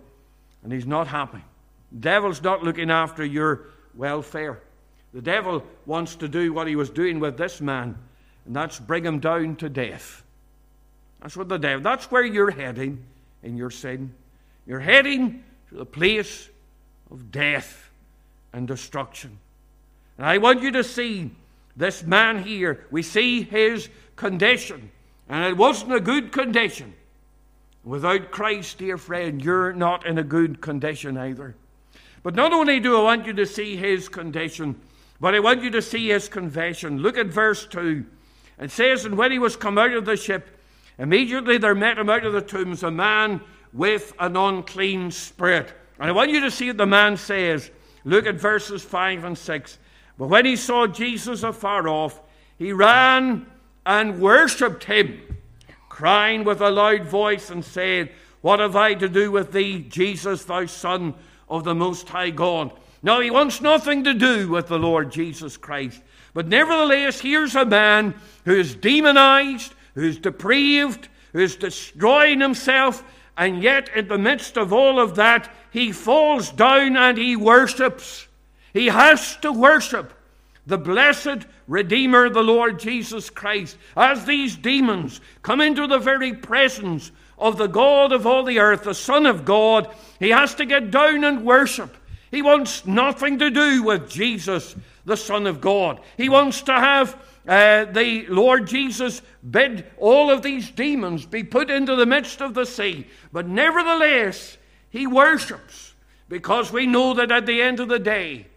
and 0.63 0.71
he's 0.71 0.85
not 0.85 1.07
happy. 1.07 1.43
The 1.91 1.99
devil's 1.99 2.43
not 2.43 2.63
looking 2.63 2.91
after 2.91 3.25
your 3.25 3.61
welfare. 3.95 4.61
The 5.13 5.21
devil 5.21 5.63
wants 5.87 6.15
to 6.17 6.27
do 6.27 6.53
what 6.53 6.67
he 6.67 6.75
was 6.75 6.91
doing 6.91 7.19
with 7.19 7.37
this 7.37 7.59
man, 7.59 7.97
and 8.45 8.55
that's 8.55 8.79
bring 8.79 9.03
him 9.03 9.19
down 9.19 9.55
to 9.57 9.69
death. 9.69 10.23
That's 11.21 11.35
what 11.35 11.49
the 11.49 11.57
devil, 11.57 11.81
that's 11.81 12.11
where 12.11 12.23
you're 12.23 12.51
heading 12.51 13.03
in 13.41 13.57
your 13.57 13.71
sin. 13.71 14.13
You're 14.67 14.79
heading 14.79 15.43
to 15.69 15.75
the 15.75 15.85
place 15.85 16.49
of 17.09 17.31
death 17.31 17.89
and 18.53 18.67
destruction. 18.67 19.39
And 20.19 20.27
I 20.27 20.37
want 20.37 20.61
you 20.61 20.69
to 20.73 20.83
see 20.83 21.31
this 21.75 22.03
man 22.03 22.43
here. 22.43 22.85
We 22.91 23.01
see 23.01 23.41
his 23.41 23.89
condition, 24.15 24.91
and 25.27 25.45
it 25.45 25.57
wasn't 25.57 25.93
a 25.93 25.99
good 25.99 26.31
condition. 26.31 26.93
Without 27.87 28.31
Christ, 28.31 28.79
dear 28.79 28.97
friend, 28.97 29.41
you're 29.41 29.71
not 29.71 30.05
in 30.05 30.17
a 30.17 30.23
good 30.23 30.59
condition 30.59 31.17
either. 31.17 31.55
But 32.21 32.35
not 32.35 32.51
only 32.51 32.81
do 32.81 32.97
I 32.97 33.01
want 33.01 33.25
you 33.25 33.31
to 33.31 33.45
see 33.45 33.77
his 33.77 34.09
condition, 34.09 34.75
but 35.21 35.33
I 35.33 35.39
want 35.39 35.63
you 35.63 35.69
to 35.69 35.81
see 35.81 36.09
his 36.09 36.27
confession. 36.27 36.97
Look 36.97 37.17
at 37.17 37.27
verse 37.27 37.65
2. 37.65 38.05
It 38.59 38.71
says, 38.71 39.05
And 39.05 39.17
when 39.17 39.31
he 39.31 39.39
was 39.39 39.55
come 39.55 39.77
out 39.77 39.93
of 39.93 40.03
the 40.03 40.17
ship, 40.17 40.49
immediately 40.99 41.57
there 41.57 41.73
met 41.73 41.97
him 41.97 42.09
out 42.09 42.25
of 42.25 42.33
the 42.33 42.41
tombs 42.41 42.83
a 42.83 42.91
man 42.91 43.39
with 43.71 44.13
an 44.19 44.35
unclean 44.35 45.09
spirit. 45.09 45.71
And 45.97 46.09
I 46.09 46.11
want 46.11 46.31
you 46.31 46.41
to 46.41 46.51
see 46.51 46.67
what 46.67 46.77
the 46.77 46.85
man 46.85 47.15
says. 47.15 47.71
Look 48.03 48.25
at 48.25 48.35
verses 48.35 48.83
5 48.83 49.23
and 49.23 49.37
6. 49.37 49.77
But 50.17 50.27
when 50.27 50.45
he 50.45 50.57
saw 50.57 50.87
Jesus 50.87 51.41
afar 51.41 51.87
off, 51.87 52.19
he 52.57 52.73
ran 52.73 53.45
and 53.85 54.19
worshipped 54.19 54.83
him, 54.83 55.36
crying 55.97 56.43
with 56.43 56.61
a 56.61 56.69
loud 56.69 57.03
voice 57.05 57.49
and 57.49 57.65
said, 57.65 58.11
What 58.41 58.59
have 58.59 58.75
I 58.75 58.93
to 58.93 59.09
do 59.09 59.31
with 59.31 59.51
thee, 59.51 59.79
Jesus, 59.89 60.43
thou 60.43 60.67
Son 60.67 61.15
of 61.49 61.63
the 61.63 61.73
Most 61.73 62.07
High 62.07 62.29
God? 62.29 62.71
Now, 63.01 63.19
he 63.19 63.31
wants 63.31 63.61
nothing 63.61 64.03
to 64.03 64.13
do 64.13 64.47
with 64.47 64.67
the 64.67 64.77
Lord 64.77 65.11
Jesus 65.11 65.57
Christ. 65.57 65.99
But 66.35 66.47
nevertheless, 66.47 67.19
here's 67.19 67.55
a 67.55 67.65
man 67.65 68.13
who 68.45 68.53
is 68.53 68.75
demonized, 68.75 69.73
who's 69.95 70.19
depraved, 70.19 71.09
who's 71.33 71.55
destroying 71.55 72.41
himself, 72.41 73.03
and 73.35 73.63
yet 73.63 73.89
in 73.95 74.07
the 74.07 74.19
midst 74.19 74.55
of 74.55 74.71
all 74.71 74.99
of 74.99 75.15
that, 75.15 75.51
he 75.71 75.91
falls 75.91 76.51
down 76.51 76.95
and 76.95 77.17
he 77.17 77.35
worships. 77.35 78.27
He 78.71 78.85
has 78.85 79.35
to 79.37 79.51
worship 79.51 80.13
the 80.67 80.77
blessed 80.77 81.47
Redeemer, 81.67 82.29
the 82.29 82.43
Lord 82.43 82.79
Jesus 82.79 83.29
Christ. 83.29 83.77
As 83.95 84.25
these 84.25 84.55
demons 84.55 85.21
come 85.41 85.61
into 85.61 85.87
the 85.87 85.97
very 85.97 86.33
presence 86.33 87.11
of 87.39 87.57
the 87.57 87.67
God 87.67 88.11
of 88.11 88.27
all 88.27 88.43
the 88.43 88.59
earth, 88.59 88.83
the 88.83 88.93
Son 88.93 89.25
of 89.25 89.45
God, 89.45 89.89
he 90.19 90.29
has 90.29 90.53
to 90.55 90.65
get 90.65 90.91
down 90.91 91.23
and 91.23 91.45
worship. 91.45 91.95
He 92.31 92.41
wants 92.41 92.85
nothing 92.85 93.39
to 93.39 93.49
do 93.49 93.81
with 93.81 94.09
Jesus, 94.09 94.75
the 95.05 95.15
Son 95.15 95.47
of 95.47 95.61
God. 95.61 96.01
He 96.17 96.27
wants 96.27 96.61
to 96.63 96.73
have 96.73 97.17
uh, 97.47 97.85
the 97.85 98.25
Lord 98.27 98.67
Jesus 98.67 99.21
bid 99.49 99.85
all 99.97 100.29
of 100.29 100.41
these 100.41 100.69
demons 100.69 101.25
be 101.25 101.43
put 101.43 101.71
into 101.71 101.95
the 101.95 102.05
midst 102.05 102.41
of 102.41 102.53
the 102.53 102.65
sea. 102.65 103.07
But 103.31 103.47
nevertheless, 103.47 104.57
he 104.89 105.07
worships 105.07 105.93
because 106.27 106.73
we 106.73 106.85
know 106.87 107.13
that 107.13 107.31
at 107.31 107.45
the 107.45 107.61
end 107.61 107.79
of 107.79 107.87
the 107.87 107.99
day, 107.99 108.47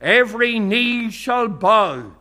every 0.00 0.58
knee 0.58 1.10
shall 1.10 1.48
bow 1.48 2.12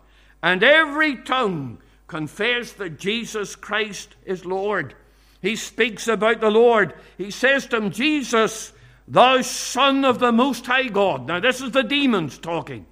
and 0.41 0.63
every 0.63 1.17
tongue 1.17 1.79
confess 2.07 2.71
that 2.73 2.99
Jesus 2.99 3.55
Christ 3.55 4.15
is 4.25 4.45
Lord. 4.45 4.93
He 5.41 5.55
speaks 5.55 6.07
about 6.07 6.41
the 6.41 6.49
Lord. 6.49 6.93
He 7.17 7.31
says 7.31 7.65
to 7.67 7.77
him, 7.77 7.91
Jesus, 7.91 8.73
thou 9.07 9.41
Son 9.41 10.05
of 10.05 10.19
the 10.19 10.31
Most 10.31 10.65
High 10.65 10.87
God. 10.87 11.27
Now, 11.27 11.39
this 11.39 11.61
is 11.61 11.71
the 11.71 11.83
demons 11.83 12.37
talking. 12.37 12.85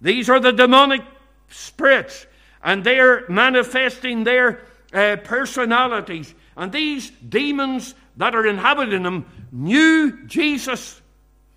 These 0.00 0.28
are 0.28 0.40
the 0.40 0.52
demonic 0.52 1.02
spirits 1.48 2.26
and 2.62 2.82
they're 2.82 3.28
manifesting 3.28 4.24
their 4.24 4.60
uh, 4.92 5.16
personalities. 5.22 6.34
And 6.56 6.72
these 6.72 7.10
demons 7.10 7.94
that 8.16 8.34
are 8.34 8.46
inhabiting 8.46 9.04
them 9.04 9.26
knew 9.52 10.26
Jesus. 10.26 11.00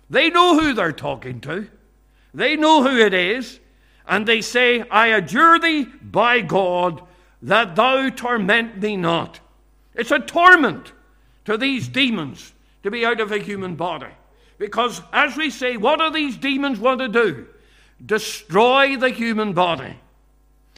They 0.08 0.30
know 0.30 0.58
who 0.58 0.72
they're 0.72 0.92
talking 0.92 1.40
to, 1.42 1.68
they 2.34 2.56
know 2.56 2.82
who 2.82 2.98
it 2.98 3.14
is. 3.14 3.60
And 4.06 4.26
they 4.26 4.40
say, 4.40 4.82
I 4.88 5.08
adjure 5.08 5.58
thee 5.58 5.84
by 6.02 6.40
God 6.40 7.02
that 7.42 7.76
thou 7.76 8.10
torment 8.10 8.80
me 8.80 8.96
not. 8.96 9.40
It's 9.94 10.10
a 10.10 10.18
torment 10.18 10.92
to 11.44 11.56
these 11.56 11.88
demons 11.88 12.52
to 12.82 12.90
be 12.90 13.04
out 13.04 13.20
of 13.20 13.32
a 13.32 13.38
human 13.38 13.76
body. 13.76 14.12
Because, 14.58 15.00
as 15.12 15.36
we 15.36 15.50
say, 15.50 15.76
what 15.76 16.00
do 16.00 16.10
these 16.10 16.36
demons 16.36 16.78
want 16.78 17.00
to 17.00 17.08
do? 17.08 17.46
Destroy 18.04 18.96
the 18.96 19.10
human 19.10 19.52
body. 19.52 19.96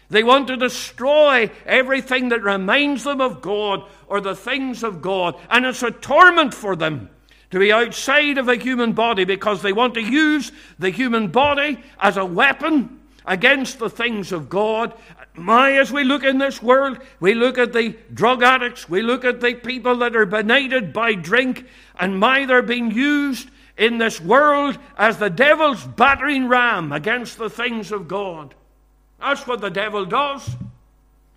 They 0.09 0.23
want 0.23 0.49
to 0.49 0.57
destroy 0.57 1.51
everything 1.65 2.29
that 2.29 2.43
reminds 2.43 3.05
them 3.05 3.21
of 3.21 3.41
God 3.41 3.89
or 4.07 4.21
the 4.21 4.37
things 4.37 4.83
of 4.83 5.01
God. 5.01 5.41
And 5.49 5.65
it's 5.65 5.83
a 5.83 5.91
torment 5.91 6.53
for 6.53 6.77
them 6.77 7.09
to 7.53 7.59
be 7.59 7.71
outside 7.71 8.39
of 8.39 8.49
a 8.49 8.57
human 8.57 8.93
body 8.93 9.25
because 9.25 9.63
they 9.63 9.73
want 9.73 9.95
to 9.95 10.01
use 10.01 10.51
the 10.79 10.91
human 10.91 11.29
body 11.29 11.79
as 12.01 12.17
a 12.17 12.25
weapon 12.25 12.99
against 13.27 13.79
the 13.79 13.91
things 13.91 14.33
of 14.33 14.49
God. 14.49 14.95
My, 15.35 15.73
as 15.73 15.93
we 15.93 16.03
look 16.03 16.25
in 16.25 16.39
this 16.39 16.63
world, 16.63 16.99
we 17.21 17.35
look 17.35 17.59
at 17.59 17.75
the 17.75 17.97
drug 18.13 18.43
addicts, 18.43 18.89
we 18.89 19.03
look 19.03 19.25
at 19.25 19.41
the 19.41 19.55
people 19.55 19.97
that 19.97 20.17
are 20.17 20.27
benighted 20.27 20.95
by 20.95 21.15
drink, 21.15 21.67
and 22.01 22.19
my, 22.19 22.47
they're 22.47 22.63
being 22.63 22.91
used 22.91 23.51
in 23.77 23.99
this 23.99 24.19
world 24.19 24.79
as 24.97 25.19
the 25.19 25.31
devil's 25.31 25.85
battering 25.85 26.49
ram 26.49 26.91
against 26.91 27.37
the 27.37 27.51
things 27.51 27.93
of 27.93 28.09
God. 28.09 28.55
That's 29.21 29.47
what 29.47 29.61
the 29.61 29.71
devil 29.71 30.07
does. 30.07 30.49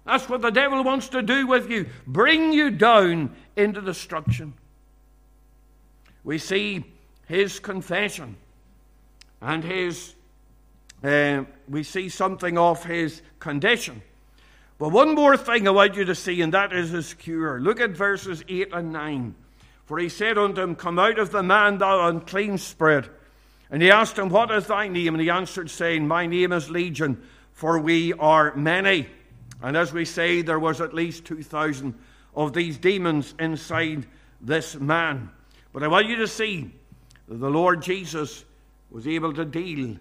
That's 0.06 0.30
what 0.30 0.41
the 0.41 0.49
devil 0.49 0.82
wants 0.82 1.10
to 1.10 1.21
do 1.21 1.45
with 1.45 1.69
you 1.69 1.88
bring 2.08 2.54
you 2.54 2.71
down 2.71 3.36
into 3.58 3.82
destruction. 3.82 4.54
We 6.25 6.38
see 6.38 6.83
his 7.27 7.59
confession 7.59 8.35
and 9.41 9.63
his, 9.63 10.13
uh, 11.01 11.45
we 11.69 11.83
see 11.83 12.09
something 12.09 12.57
of 12.57 12.83
his 12.83 13.21
condition. 13.39 14.01
But 14.77 14.89
one 14.89 15.15
more 15.15 15.38
thing 15.38 15.65
I 15.65 15.71
want 15.71 15.95
you 15.95 16.03
to 16.03 16.15
see, 16.15 16.41
and 16.41 16.53
that 16.53 16.73
is 16.73 16.89
his 16.89 17.13
cure. 17.13 17.61
Look 17.61 17.79
at 17.79 17.91
verses 17.91 18.43
8 18.49 18.73
and 18.73 18.91
9. 18.91 19.35
For 19.85 19.99
he 19.99 20.09
said 20.09 20.38
unto 20.38 20.61
him, 20.61 20.75
Come 20.75 20.99
out 20.99 21.17
of 21.17 21.31
the 21.31 21.43
man, 21.43 21.77
thou 21.77 22.09
unclean 22.09 22.57
spirit. 22.57 23.09
And 23.71 23.81
he 23.81 23.89
asked 23.89 24.19
him, 24.19 24.27
What 24.27 24.51
is 24.51 24.67
thy 24.67 24.89
name? 24.89 25.13
And 25.13 25.21
he 25.21 25.29
answered, 25.29 25.69
saying, 25.69 26.05
My 26.05 26.25
name 26.25 26.51
is 26.51 26.69
Legion 26.69 27.21
for 27.55 27.79
we 27.79 28.11
are 28.13 28.53
many. 28.55 29.07
And 29.61 29.75
as 29.75 29.91
we 29.91 30.05
say, 30.05 30.41
there 30.41 30.59
was 30.59 30.81
at 30.81 30.93
least 30.93 31.25
2,000 31.25 31.95
of 32.35 32.53
these 32.53 32.77
demons 32.77 33.33
inside 33.39 34.05
this 34.41 34.75
man. 34.75 35.29
But 35.75 35.83
I 35.83 35.89
want 35.89 36.07
you 36.07 36.15
to 36.15 36.27
see 36.29 36.71
that 37.27 37.35
the 37.35 37.49
Lord 37.49 37.81
Jesus 37.81 38.45
was 38.89 39.05
able 39.05 39.33
to 39.33 39.43
deal 39.43 39.97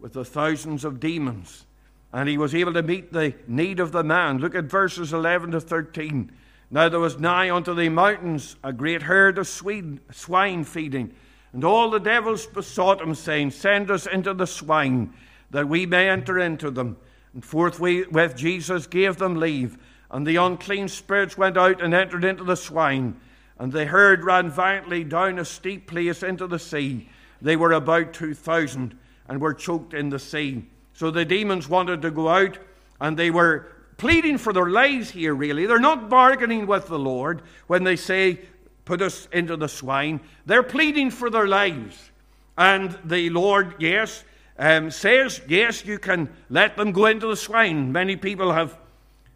with 0.00 0.14
the 0.14 0.24
thousands 0.24 0.84
of 0.84 0.98
demons. 0.98 1.64
And 2.12 2.28
he 2.28 2.36
was 2.36 2.56
able 2.56 2.72
to 2.72 2.82
meet 2.82 3.12
the 3.12 3.32
need 3.46 3.78
of 3.78 3.92
the 3.92 4.02
man. 4.02 4.38
Look 4.38 4.56
at 4.56 4.64
verses 4.64 5.12
11 5.12 5.52
to 5.52 5.60
13. 5.60 6.32
Now 6.72 6.88
there 6.88 6.98
was 6.98 7.20
nigh 7.20 7.54
unto 7.54 7.72
the 7.72 7.88
mountains 7.88 8.56
a 8.64 8.72
great 8.72 9.02
herd 9.02 9.38
of 9.38 9.46
swine 9.46 10.64
feeding. 10.64 11.14
And 11.52 11.62
all 11.62 11.88
the 11.88 12.00
devils 12.00 12.46
besought 12.46 13.00
him, 13.00 13.14
saying, 13.14 13.52
Send 13.52 13.92
us 13.92 14.06
into 14.06 14.34
the 14.34 14.48
swine 14.48 15.14
that 15.52 15.68
we 15.68 15.86
may 15.86 16.08
enter 16.08 16.40
into 16.40 16.68
them. 16.68 16.96
And 17.32 17.44
forthwith 17.44 18.34
Jesus 18.34 18.88
gave 18.88 19.18
them 19.18 19.36
leave. 19.36 19.78
And 20.10 20.26
the 20.26 20.34
unclean 20.34 20.88
spirits 20.88 21.38
went 21.38 21.56
out 21.56 21.80
and 21.80 21.94
entered 21.94 22.24
into 22.24 22.42
the 22.42 22.56
swine. 22.56 23.20
And 23.62 23.70
the 23.70 23.86
herd 23.86 24.24
ran 24.24 24.50
violently 24.50 25.04
down 25.04 25.38
a 25.38 25.44
steep 25.44 25.86
place 25.86 26.24
into 26.24 26.48
the 26.48 26.58
sea. 26.58 27.08
They 27.40 27.54
were 27.54 27.70
about 27.70 28.12
2,000 28.12 28.98
and 29.28 29.40
were 29.40 29.54
choked 29.54 29.94
in 29.94 30.08
the 30.08 30.18
sea. 30.18 30.64
So 30.94 31.12
the 31.12 31.24
demons 31.24 31.68
wanted 31.68 32.02
to 32.02 32.10
go 32.10 32.28
out 32.28 32.58
and 33.00 33.16
they 33.16 33.30
were 33.30 33.68
pleading 33.98 34.38
for 34.38 34.52
their 34.52 34.68
lives 34.68 35.12
here, 35.12 35.32
really. 35.32 35.66
They're 35.66 35.78
not 35.78 36.10
bargaining 36.10 36.66
with 36.66 36.88
the 36.88 36.98
Lord 36.98 37.42
when 37.68 37.84
they 37.84 37.94
say, 37.94 38.40
Put 38.84 39.00
us 39.00 39.28
into 39.30 39.56
the 39.56 39.68
swine. 39.68 40.18
They're 40.44 40.64
pleading 40.64 41.12
for 41.12 41.30
their 41.30 41.46
lives. 41.46 42.10
And 42.58 42.98
the 43.04 43.30
Lord, 43.30 43.76
yes, 43.78 44.24
um, 44.58 44.90
says, 44.90 45.40
yes, 45.46 45.86
you 45.86 46.00
can 46.00 46.28
let 46.50 46.76
them 46.76 46.90
go 46.90 47.06
into 47.06 47.28
the 47.28 47.36
swine. 47.36 47.92
Many 47.92 48.16
people 48.16 48.50
have 48.50 48.76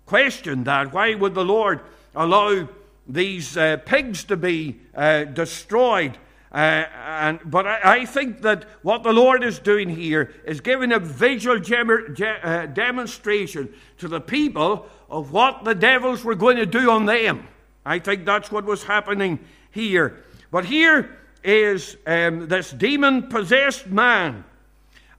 questioned 0.04 0.64
that. 0.64 0.92
Why 0.92 1.14
would 1.14 1.34
the 1.34 1.44
Lord 1.44 1.80
allow 2.12 2.66
these 3.08 3.56
uh, 3.56 3.78
pigs 3.84 4.24
to 4.24 4.36
be 4.36 4.80
uh, 4.94 5.24
destroyed? 5.24 6.18
Uh, 6.52 6.86
and, 6.94 7.40
but 7.44 7.66
I, 7.66 7.80
I, 7.82 8.04
think 8.06 8.42
that 8.42 8.64
what 8.82 9.02
the 9.02 9.12
Lord 9.12 9.44
is 9.44 9.58
doing 9.58 9.90
here 9.90 10.32
is 10.46 10.60
giving 10.60 10.92
a 10.92 10.98
visual 10.98 11.58
gem- 11.58 12.14
ge- 12.14 12.22
uh, 12.42 12.66
demonstration 12.66 13.74
to 13.98 14.08
the 14.08 14.20
people 14.20 14.86
of 15.10 15.32
what 15.32 15.64
the 15.64 15.74
devils 15.74 16.24
were 16.24 16.34
going 16.34 16.56
to 16.56 16.64
do 16.64 16.90
on 16.90 17.04
them. 17.04 17.46
I 17.84 17.98
think 17.98 18.24
that's 18.24 18.50
what 18.50 18.64
was 18.64 18.84
happening 18.84 19.38
here. 19.70 20.24
But 20.50 20.64
here 20.64 21.18
is 21.44 21.96
um, 22.06 22.48
this 22.48 22.70
demon 22.70 23.28
possessed 23.28 23.88
man, 23.88 24.44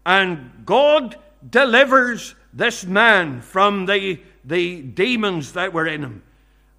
and 0.06 0.64
God 0.66 1.18
delivers 1.48 2.36
this 2.52 2.86
man 2.86 3.42
from 3.42 3.86
the, 3.86 4.20
the 4.44 4.82
demons 4.82 5.54
that 5.54 5.72
were 5.72 5.86
in 5.86 6.04
him. 6.04 6.24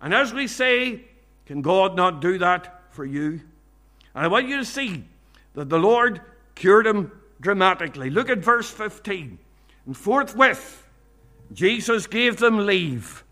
And 0.01 0.15
as 0.15 0.33
we 0.33 0.47
say, 0.47 1.03
can 1.47 1.63
God 1.63 1.97
not 1.97 2.21
do 2.21 2.39
that 2.39 2.83
for 2.91 3.05
you? 3.05 3.41
And 4.15 4.25
I 4.25 4.29
want 4.29 4.49
you 4.49 4.59
to 4.59 4.65
see 4.65 5.05
that 5.55 5.69
the 5.69 5.79
Lord 5.79 6.21
cured 6.55 6.87
him 6.87 7.13
dramatically. 7.41 8.11
Look 8.11 8.31
at 8.31 8.39
verse 8.39 8.71
15. 8.71 9.39
And 9.87 9.97
forthwith, 9.97 10.87
Jesus 11.53 12.07
gave 12.07 12.37
them 12.37 12.67
leave, 12.67 13.25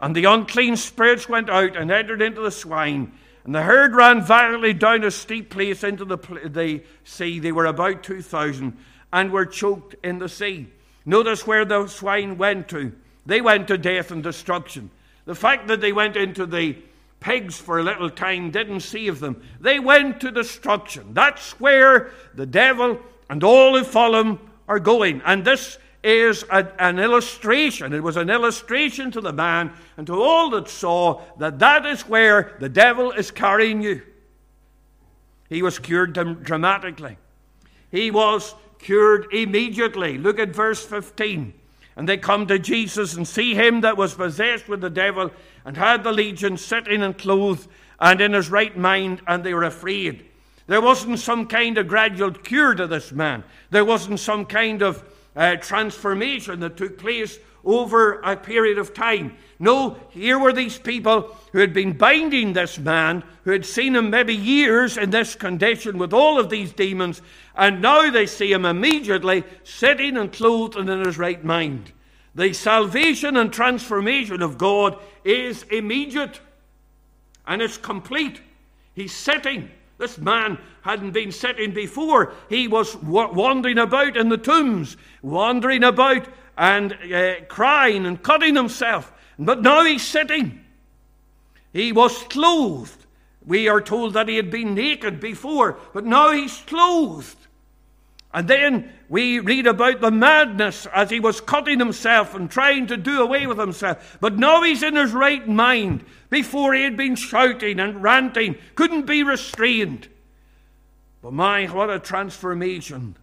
and 0.00 0.14
the 0.14 0.24
unclean 0.24 0.76
spirits 0.76 1.28
went 1.28 1.50
out 1.50 1.76
and 1.76 1.90
entered 1.90 2.22
into 2.22 2.40
the 2.40 2.50
swine. 2.50 3.12
And 3.44 3.54
the 3.54 3.62
herd 3.62 3.94
ran 3.94 4.22
violently 4.22 4.72
down 4.72 5.04
a 5.04 5.10
steep 5.10 5.50
place 5.50 5.84
into 5.84 6.04
the, 6.04 6.16
the 6.44 6.82
sea. 7.04 7.38
They 7.38 7.52
were 7.52 7.66
about 7.66 8.02
2,000 8.02 8.76
and 9.12 9.30
were 9.30 9.46
choked 9.46 9.96
in 10.02 10.18
the 10.18 10.28
sea. 10.28 10.68
Notice 11.04 11.46
where 11.46 11.64
the 11.64 11.86
swine 11.86 12.38
went 12.38 12.68
to. 12.68 12.92
They 13.26 13.40
went 13.40 13.68
to 13.68 13.78
death 13.78 14.10
and 14.10 14.22
destruction. 14.22 14.90
The 15.28 15.34
fact 15.34 15.68
that 15.68 15.82
they 15.82 15.92
went 15.92 16.16
into 16.16 16.46
the 16.46 16.74
pigs 17.20 17.58
for 17.58 17.78
a 17.78 17.82
little 17.82 18.08
time 18.08 18.50
didn't 18.50 18.80
save 18.80 19.20
them. 19.20 19.42
They 19.60 19.78
went 19.78 20.22
to 20.22 20.30
destruction. 20.30 21.12
That's 21.12 21.60
where 21.60 22.12
the 22.34 22.46
devil 22.46 22.98
and 23.28 23.44
all 23.44 23.76
who 23.76 23.84
follow 23.84 24.24
him 24.24 24.38
are 24.68 24.80
going. 24.80 25.20
And 25.26 25.44
this 25.44 25.76
is 26.02 26.46
a, 26.50 26.72
an 26.82 26.98
illustration. 26.98 27.92
It 27.92 28.02
was 28.02 28.16
an 28.16 28.30
illustration 28.30 29.10
to 29.10 29.20
the 29.20 29.34
man 29.34 29.74
and 29.98 30.06
to 30.06 30.14
all 30.14 30.48
that 30.48 30.70
saw 30.70 31.20
that 31.36 31.58
that 31.58 31.84
is 31.84 32.08
where 32.08 32.56
the 32.58 32.70
devil 32.70 33.12
is 33.12 33.30
carrying 33.30 33.82
you. 33.82 34.00
He 35.50 35.60
was 35.60 35.78
cured 35.78 36.14
dramatically. 36.42 37.18
He 37.90 38.10
was 38.10 38.54
cured 38.78 39.26
immediately. 39.34 40.16
Look 40.16 40.38
at 40.38 40.54
verse 40.54 40.82
15. 40.82 41.52
And 41.98 42.08
they 42.08 42.16
come 42.16 42.46
to 42.46 42.60
Jesus 42.60 43.14
and 43.14 43.26
see 43.26 43.56
him 43.56 43.80
that 43.80 43.96
was 43.96 44.14
possessed 44.14 44.68
with 44.68 44.80
the 44.80 44.88
devil 44.88 45.32
and 45.64 45.76
had 45.76 46.04
the 46.04 46.12
legion 46.12 46.56
sitting 46.56 47.02
and 47.02 47.18
clothed 47.18 47.68
and 47.98 48.20
in 48.20 48.34
his 48.34 48.50
right 48.50 48.76
mind, 48.76 49.20
and 49.26 49.42
they 49.42 49.52
were 49.52 49.64
afraid. 49.64 50.24
There 50.68 50.80
wasn't 50.80 51.18
some 51.18 51.46
kind 51.46 51.76
of 51.76 51.88
gradual 51.88 52.30
cure 52.30 52.76
to 52.76 52.86
this 52.86 53.10
man. 53.10 53.42
There 53.70 53.84
wasn't 53.84 54.20
some 54.20 54.44
kind 54.44 54.80
of 54.80 55.02
uh, 55.34 55.56
transformation 55.56 56.60
that 56.60 56.76
took 56.76 56.98
place 56.98 57.36
over 57.64 58.20
a 58.20 58.36
period 58.36 58.78
of 58.78 58.94
time. 58.94 59.36
No, 59.58 59.96
here 60.10 60.38
were 60.38 60.52
these 60.52 60.78
people 60.78 61.36
who 61.52 61.58
had 61.58 61.74
been 61.74 61.92
binding 61.92 62.52
this 62.52 62.78
man, 62.78 63.24
who 63.44 63.50
had 63.50 63.66
seen 63.66 63.96
him 63.96 64.10
maybe 64.10 64.34
years 64.34 64.96
in 64.96 65.10
this 65.10 65.34
condition 65.34 65.98
with 65.98 66.12
all 66.12 66.38
of 66.38 66.50
these 66.50 66.72
demons, 66.72 67.20
and 67.56 67.82
now 67.82 68.10
they 68.10 68.26
see 68.26 68.52
him 68.52 68.64
immediately 68.64 69.44
sitting 69.64 70.16
and 70.16 70.32
clothed 70.32 70.76
and 70.76 70.88
in 70.88 71.04
his 71.04 71.18
right 71.18 71.44
mind. 71.44 71.92
The 72.34 72.52
salvation 72.52 73.36
and 73.36 73.52
transformation 73.52 74.42
of 74.42 74.58
God 74.58 74.96
is 75.24 75.64
immediate 75.64 76.40
and 77.48 77.62
it's 77.62 77.78
complete. 77.78 78.40
He's 78.94 79.12
sitting. 79.12 79.70
This 79.98 80.16
man 80.16 80.58
hadn't 80.82 81.10
been 81.10 81.32
sitting 81.32 81.72
before. 81.72 82.32
He 82.48 82.68
was 82.68 82.96
wandering 82.96 83.78
about 83.78 84.16
in 84.16 84.28
the 84.28 84.38
tombs, 84.38 84.96
wandering 85.22 85.84
about 85.84 86.28
and 86.56 86.92
uh, 87.12 87.44
crying 87.48 88.06
and 88.06 88.22
cutting 88.22 88.54
himself. 88.54 89.12
But 89.38 89.62
now 89.62 89.84
he's 89.84 90.06
sitting. 90.06 90.64
He 91.72 91.92
was 91.92 92.22
clothed. 92.24 93.06
We 93.44 93.68
are 93.68 93.80
told 93.80 94.14
that 94.14 94.28
he 94.28 94.36
had 94.36 94.50
been 94.50 94.74
naked 94.74 95.20
before, 95.20 95.78
but 95.92 96.04
now 96.04 96.32
he's 96.32 96.56
clothed. 96.66 97.36
And 98.32 98.46
then 98.46 98.92
we 99.08 99.38
read 99.38 99.66
about 99.66 100.00
the 100.00 100.10
madness 100.10 100.86
as 100.94 101.10
he 101.10 101.18
was 101.18 101.40
cutting 101.40 101.78
himself 101.78 102.34
and 102.34 102.50
trying 102.50 102.86
to 102.88 102.96
do 102.96 103.22
away 103.22 103.46
with 103.46 103.58
himself. 103.58 104.18
But 104.20 104.38
now 104.38 104.62
he's 104.62 104.82
in 104.82 104.96
his 104.96 105.12
right 105.12 105.46
mind. 105.48 106.04
Before 106.28 106.74
he 106.74 106.82
had 106.82 106.96
been 106.96 107.16
shouting 107.16 107.80
and 107.80 108.02
ranting, 108.02 108.56
couldn't 108.74 109.06
be 109.06 109.22
restrained. 109.22 110.08
But 111.22 111.32
my, 111.32 111.66
what 111.66 111.90
a 111.90 111.98
transformation 111.98 113.16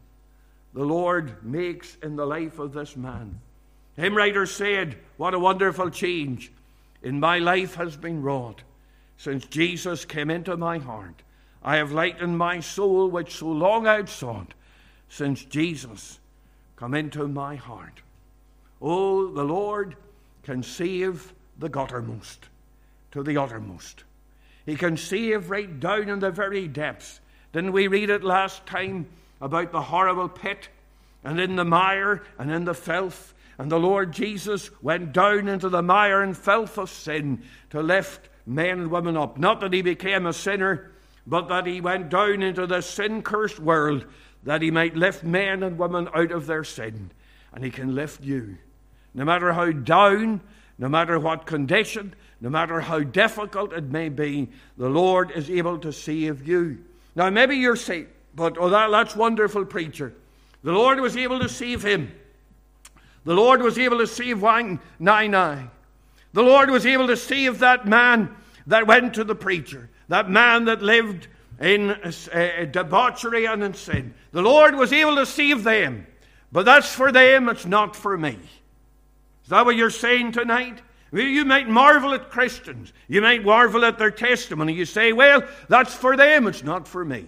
the 0.73 0.83
Lord 0.83 1.43
makes 1.43 1.97
in 2.01 2.15
the 2.15 2.25
life 2.25 2.59
of 2.59 2.73
this 2.73 2.97
man. 2.97 3.39
Hymn 3.95 4.15
writer 4.15 4.45
said, 4.45 4.97
What 5.17 5.33
a 5.33 5.39
wonderful 5.39 5.89
change 5.89 6.51
in 7.01 7.19
my 7.19 7.39
life 7.39 7.75
has 7.75 7.95
been 7.95 8.21
wrought 8.21 8.63
since 9.17 9.45
Jesus 9.45 10.03
came 10.03 10.29
into 10.29 10.57
my 10.57 10.79
heart. 10.79 11.21
I 11.63 11.77
have 11.77 11.91
lightened 11.91 12.38
my 12.38 12.59
soul, 12.59 13.09
which 13.09 13.38
so 13.38 13.47
long 13.47 13.88
I'd 13.88 14.09
sought, 14.09 14.53
since 15.10 15.43
Jesus 15.43 16.20
come 16.76 16.93
into 16.93 17.28
my 17.28 17.56
heart. 17.56 18.01
Oh, 18.82 19.28
the 19.28 19.43
Lord 19.43 19.95
can 20.43 20.64
save 20.64 21.34
the 21.58 21.70
guttermost 21.70 22.39
to 23.12 23.24
the 23.24 23.38
uttermost. 23.38 24.03
He 24.66 24.76
can 24.76 24.97
save 24.97 25.49
right 25.49 25.80
down 25.80 26.10
in 26.10 26.20
the 26.20 26.32
very 26.32 26.68
depths. 26.68 27.20
Didn't 27.53 27.72
we 27.72 27.88
read 27.88 28.10
it 28.10 28.24
last 28.24 28.66
time? 28.66 29.08
about 29.41 29.72
the 29.72 29.82
horrible 29.82 30.30
pit 30.30 30.70
and 31.24 31.39
in 31.39 31.56
the 31.56 31.66
mire 31.66 32.24
and 32.38 32.51
in 32.51 32.66
the 32.66 32.74
filth. 32.74 33.34
And 33.58 33.72
the 33.72 33.80
Lord 33.80 34.12
Jesus 34.12 34.70
went 34.82 35.14
down 35.14 35.47
into 35.47 35.70
the 35.70 35.82
mire 35.82 36.22
and 36.22 36.38
filth 36.38 36.78
of 36.78 36.89
sin 36.89 37.43
to 37.70 37.82
lift 37.82 38.30
men 38.45 38.80
and 38.80 38.91
women 38.91 39.16
up. 39.16 39.38
Not 39.38 39.62
that 39.62 39.74
he 39.74 39.82
became 39.82 40.26
a 40.26 40.34
sinner, 40.34 40.91
but 41.26 41.47
that 41.49 41.66
he 41.66 41.82
went 41.82 42.10
down 42.10 42.41
into 42.41 42.68
the 42.68 42.82
sin 42.82 43.22
cursed 43.22 43.60
world 43.60 44.06
that 44.45 44.61
he 44.61 44.71
might 44.71 44.95
lift 44.95 45.23
men 45.23 45.63
and 45.63 45.77
women 45.77 46.07
out 46.13 46.31
of 46.31 46.47
their 46.47 46.63
sin. 46.63 47.11
And 47.51 47.63
he 47.63 47.71
can 47.71 47.95
lift 47.95 48.23
you. 48.23 48.57
No 49.13 49.25
matter 49.25 49.51
how 49.53 49.71
down, 49.71 50.41
no 50.77 50.87
matter 50.87 51.19
what 51.19 51.45
condition, 51.45 52.13
no 52.39 52.49
matter 52.49 52.81
how 52.81 52.99
difficult 52.99 53.73
it 53.73 53.85
may 53.85 54.09
be, 54.09 54.49
the 54.77 54.89
Lord 54.89 55.31
is 55.31 55.49
able 55.49 55.79
to 55.79 55.91
save 55.91 56.47
you. 56.47 56.79
Now, 57.15 57.29
maybe 57.29 57.55
you're 57.55 57.75
saying, 57.75 58.07
but, 58.35 58.57
oh, 58.59 58.69
that, 58.69 58.91
that's 58.91 59.15
wonderful, 59.15 59.65
preacher. 59.65 60.13
The 60.63 60.73
Lord 60.73 60.99
was 60.99 61.15
able 61.15 61.39
to 61.39 61.49
save 61.49 61.83
him. 61.83 62.11
The 63.23 63.33
Lord 63.33 63.61
was 63.61 63.79
able 63.79 63.99
to 63.99 64.07
save 64.07 64.41
Wang 64.41 64.79
Nai 64.99 65.27
Nai. 65.27 65.69
The 66.33 66.43
Lord 66.43 66.69
was 66.69 66.85
able 66.85 67.07
to 67.07 67.17
save 67.17 67.59
that 67.59 67.87
man 67.87 68.35
that 68.67 68.85
went 68.85 69.13
to 69.15 69.23
the 69.23 69.35
preacher, 69.35 69.89
that 70.09 70.29
man 70.29 70.65
that 70.65 70.81
lived 70.81 71.29
in 71.60 71.91
uh, 71.91 72.66
debauchery 72.72 73.45
and 73.45 73.64
in 73.64 73.74
sin. 73.74 74.14
The 74.32 74.41
Lord 74.41 74.76
was 74.76 74.91
able 74.91 75.16
to 75.16 75.26
save 75.26 75.64
them. 75.64 76.06
But 76.51 76.66
that's 76.66 76.93
for 76.93 77.12
them, 77.12 77.49
it's 77.49 77.66
not 77.66 77.95
for 77.95 78.18
me. 78.18 78.38
Is 79.43 79.49
that 79.49 79.66
what 79.66 79.76
you're 79.76 79.89
saying 79.89 80.32
tonight? 80.32 80.82
You 81.12 81.45
might 81.45 81.70
marvel 81.70 82.14
at 82.14 82.30
Christians. 82.30 82.91
You 83.08 83.22
might 83.22 83.43
marvel 83.43 83.86
at 83.86 83.97
their 83.97 84.12
testimony. 84.12 84.74
You 84.74 84.86
say, 84.86 85.14
well, 85.14 85.43
that's 85.70 85.93
for 85.93 86.18
them, 86.18 86.47
it's 86.47 86.64
not 86.64 86.88
for 86.88 87.06
me. 87.06 87.26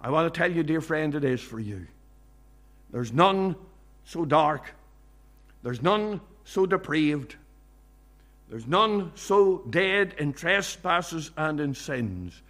I 0.00 0.10
want 0.10 0.32
to 0.32 0.38
tell 0.38 0.50
you, 0.50 0.62
dear 0.62 0.80
friend, 0.80 1.14
it 1.14 1.24
is 1.24 1.40
for 1.40 1.60
you. 1.60 1.86
There's 2.90 3.12
none 3.12 3.56
so 4.04 4.24
dark, 4.24 4.74
there's 5.62 5.82
none 5.82 6.20
so 6.44 6.66
depraved, 6.66 7.36
there's 8.48 8.66
none 8.66 9.12
so 9.14 9.58
dead 9.70 10.14
in 10.18 10.32
trespasses 10.32 11.30
and 11.36 11.60
in 11.60 11.74
sins 11.74 12.42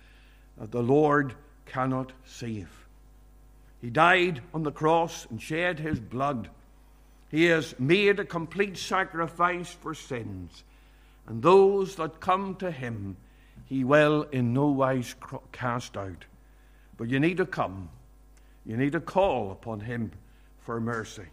that 0.60 0.70
the 0.70 0.82
Lord 0.82 1.34
cannot 1.66 2.12
save. 2.24 2.86
He 3.80 3.90
died 3.90 4.42
on 4.54 4.62
the 4.62 4.70
cross 4.70 5.26
and 5.30 5.42
shed 5.42 5.80
his 5.80 5.98
blood. 5.98 6.48
He 7.30 7.46
has 7.46 7.74
made 7.78 8.20
a 8.20 8.24
complete 8.24 8.76
sacrifice 8.76 9.72
for 9.72 9.94
sins. 9.94 10.62
And 11.26 11.42
those 11.42 11.96
that 11.96 12.20
come 12.20 12.54
to 12.56 12.70
him, 12.70 13.16
he 13.66 13.84
will 13.84 14.26
in 14.32 14.52
no 14.52 14.66
wise 14.66 15.14
cast 15.52 15.96
out. 15.96 16.24
But 16.96 17.08
you 17.08 17.18
need 17.18 17.38
to 17.38 17.46
come. 17.46 17.88
You 18.66 18.76
need 18.76 18.92
to 18.92 19.00
call 19.00 19.52
upon 19.52 19.80
Him 19.80 20.12
for 20.58 20.80
mercy. 20.80 21.24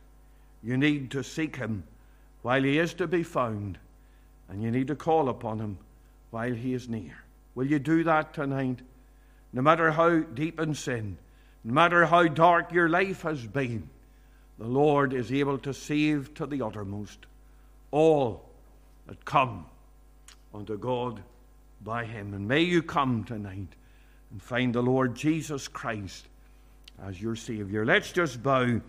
You 0.63 0.77
need 0.77 1.11
to 1.11 1.23
seek 1.23 1.55
Him 1.57 1.83
while 2.41 2.63
He 2.63 2.79
is 2.79 2.93
to 2.95 3.07
be 3.07 3.23
found. 3.23 3.77
And 4.49 4.63
you 4.63 4.71
need 4.71 4.87
to 4.87 4.95
call 4.95 5.29
upon 5.29 5.59
Him 5.59 5.77
while 6.31 6.53
He 6.53 6.73
is 6.73 6.87
near. 6.87 7.17
Will 7.53 7.67
you 7.67 7.79
do 7.79 8.03
that 8.05 8.33
tonight? 8.33 8.79
No 9.53 9.61
matter 9.61 9.91
how 9.91 10.19
deep 10.19 10.59
in 10.59 10.75
sin, 10.75 11.17
no 11.63 11.73
matter 11.73 12.05
how 12.05 12.27
dark 12.27 12.71
your 12.71 12.89
life 12.89 13.21
has 13.21 13.45
been, 13.45 13.89
the 14.59 14.67
Lord 14.67 15.13
is 15.13 15.31
able 15.31 15.57
to 15.59 15.73
save 15.73 16.33
to 16.35 16.45
the 16.45 16.61
uttermost 16.61 17.25
all 17.91 18.43
that 19.05 19.23
come 19.25 19.65
unto 20.53 20.77
God 20.77 21.21
by 21.81 22.05
Him. 22.05 22.33
And 22.33 22.47
may 22.47 22.61
you 22.61 22.81
come 22.81 23.23
tonight 23.23 23.67
and 24.31 24.41
find 24.41 24.73
the 24.73 24.81
Lord 24.81 25.15
Jesus 25.15 25.67
Christ 25.67 26.27
as 27.03 27.21
your 27.21 27.35
Savior. 27.35 27.85
Let's 27.85 28.11
just 28.11 28.41
bow 28.41 28.81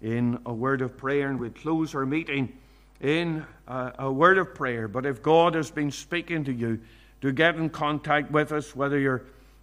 in 0.00 0.38
a 0.44 0.52
word 0.52 0.82
of 0.82 0.96
prayer 0.96 1.30
and 1.30 1.38
we'll 1.38 1.50
close 1.50 1.94
our 1.94 2.04
meeting 2.04 2.52
in 3.00 3.46
a, 3.68 3.92
a 4.00 4.12
word 4.12 4.38
of 4.38 4.54
prayer. 4.54 4.88
But 4.88 5.06
if 5.06 5.22
God 5.22 5.54
has 5.54 5.70
been 5.70 5.90
speaking 5.90 6.44
to 6.44 6.52
you, 6.52 6.80
do 7.20 7.32
get 7.32 7.54
in 7.56 7.70
contact 7.70 8.30
with 8.30 8.50
us, 8.52 8.74
whether 8.74 8.98
you're 8.98 9.22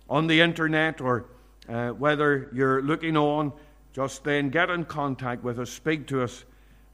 on 0.09 0.27
the 0.27 0.41
internet 0.41 0.99
or 1.01 1.25
uh, 1.69 1.89
whether 1.89 2.49
you're 2.53 2.81
looking 2.81 3.15
on. 3.15 3.53
Just 3.93 4.23
then 4.23 4.49
get 4.49 4.69
in 4.69 4.85
contact 4.85 5.43
with 5.43 5.59
us, 5.59 5.69
speak 5.69 6.07
to 6.07 6.23
us, 6.23 6.45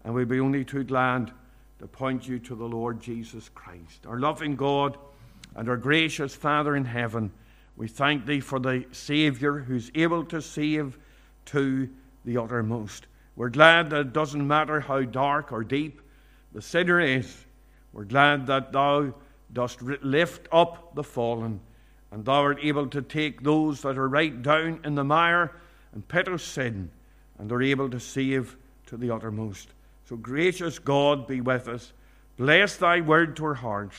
and 0.04 0.14
we'll 0.14 0.26
be 0.26 0.40
only 0.40 0.64
too 0.64 0.84
glad 0.84 1.32
to 1.80 1.88
point 1.88 2.28
you 2.28 2.40
to 2.40 2.56
the 2.56 2.66
Lord 2.66 3.02
Jesus 3.02 3.50
Christ. 3.50 4.06
Our 4.08 4.20
loving 4.20 4.56
God 4.56 4.98
and 5.56 5.68
our 5.68 5.78
gracious 5.78 6.36
Father 6.36 6.76
in 6.76 6.86
heaven, 6.86 7.32
we 7.76 7.88
thank 7.88 8.26
thee 8.26 8.40
for 8.40 8.60
the 8.60 8.86
Savior 8.92 9.60
who's 9.60 9.92
able 9.94 10.24
to 10.26 10.42
save 10.42 10.98
to 11.48 11.90
the 12.24 12.38
uttermost. 12.38 13.08
We're 13.36 13.50
glad 13.50 13.90
that 13.90 14.00
it 14.00 14.14
doesn't 14.14 14.48
matter 14.48 14.80
how 14.80 15.02
dark 15.02 15.52
or 15.52 15.64
deep 15.64 16.02
the 16.54 16.62
sinner 16.62 17.02
is. 17.02 17.46
We're 17.92 18.06
glad 18.06 18.48
that 18.48 18.72
thou 18.72 19.14
dost 19.52 19.82
lift 19.82 20.48
up 20.52 20.96
the 20.96 21.04
fallen, 21.04 21.60
and 22.12 22.26
thou 22.26 22.42
art 22.42 22.60
able 22.62 22.88
to 22.88 23.02
take 23.02 23.42
those 23.42 23.82
that 23.82 23.98
are 23.98 24.08
right 24.08 24.42
down 24.42 24.80
in 24.84 24.96
the 24.96 25.04
mire 25.04 25.52
and 25.94 26.08
pit 26.08 26.28
of 26.28 26.42
sin, 26.42 26.92
and 27.38 27.52
are 27.52 27.62
able 27.62 27.90
to 27.90 28.00
save 28.00 28.56
to 28.86 28.98
the 28.98 29.12
uttermost. 29.12 29.70
So, 30.08 30.16
gracious 30.16 30.78
God, 30.78 31.28
be 31.28 31.42
with 31.42 31.68
us. 31.68 31.94
Bless 32.38 32.78
thy 32.78 33.02
word 33.02 33.36
to 33.38 33.46
our 33.46 33.54
hearts. 33.56 33.96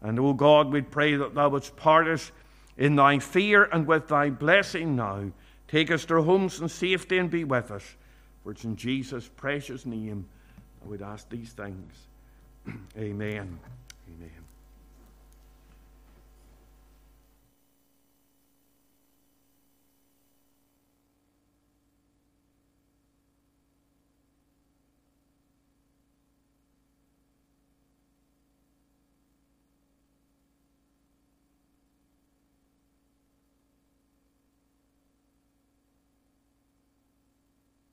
And, 0.00 0.18
O 0.18 0.32
God, 0.32 0.72
we 0.72 0.82
pray 0.82 1.16
that 1.16 1.34
thou 1.34 1.50
wouldst 1.50 1.76
part 1.76 2.08
us 2.08 2.32
in 2.76 2.96
thy 2.96 3.18
fear 3.18 3.64
and 3.64 3.86
with 3.86 4.08
thy 4.08 4.30
blessing 4.30 4.96
now. 4.96 5.30
Take 5.68 5.90
us 5.90 6.04
to 6.06 6.14
our 6.14 6.22
homes 6.22 6.60
in 6.60 6.68
safety 6.68 7.18
and 7.18 7.30
be 7.30 7.44
with 7.44 7.70
us. 7.70 7.84
For 8.42 8.50
it's 8.50 8.64
in 8.64 8.76
Jesus' 8.76 9.30
precious 9.36 9.86
name 9.86 10.26
I 10.84 10.88
would 10.88 11.02
ask 11.02 11.28
these 11.30 11.52
things. 11.52 11.94
Amen. 12.98 13.58
Amen. 14.08 14.43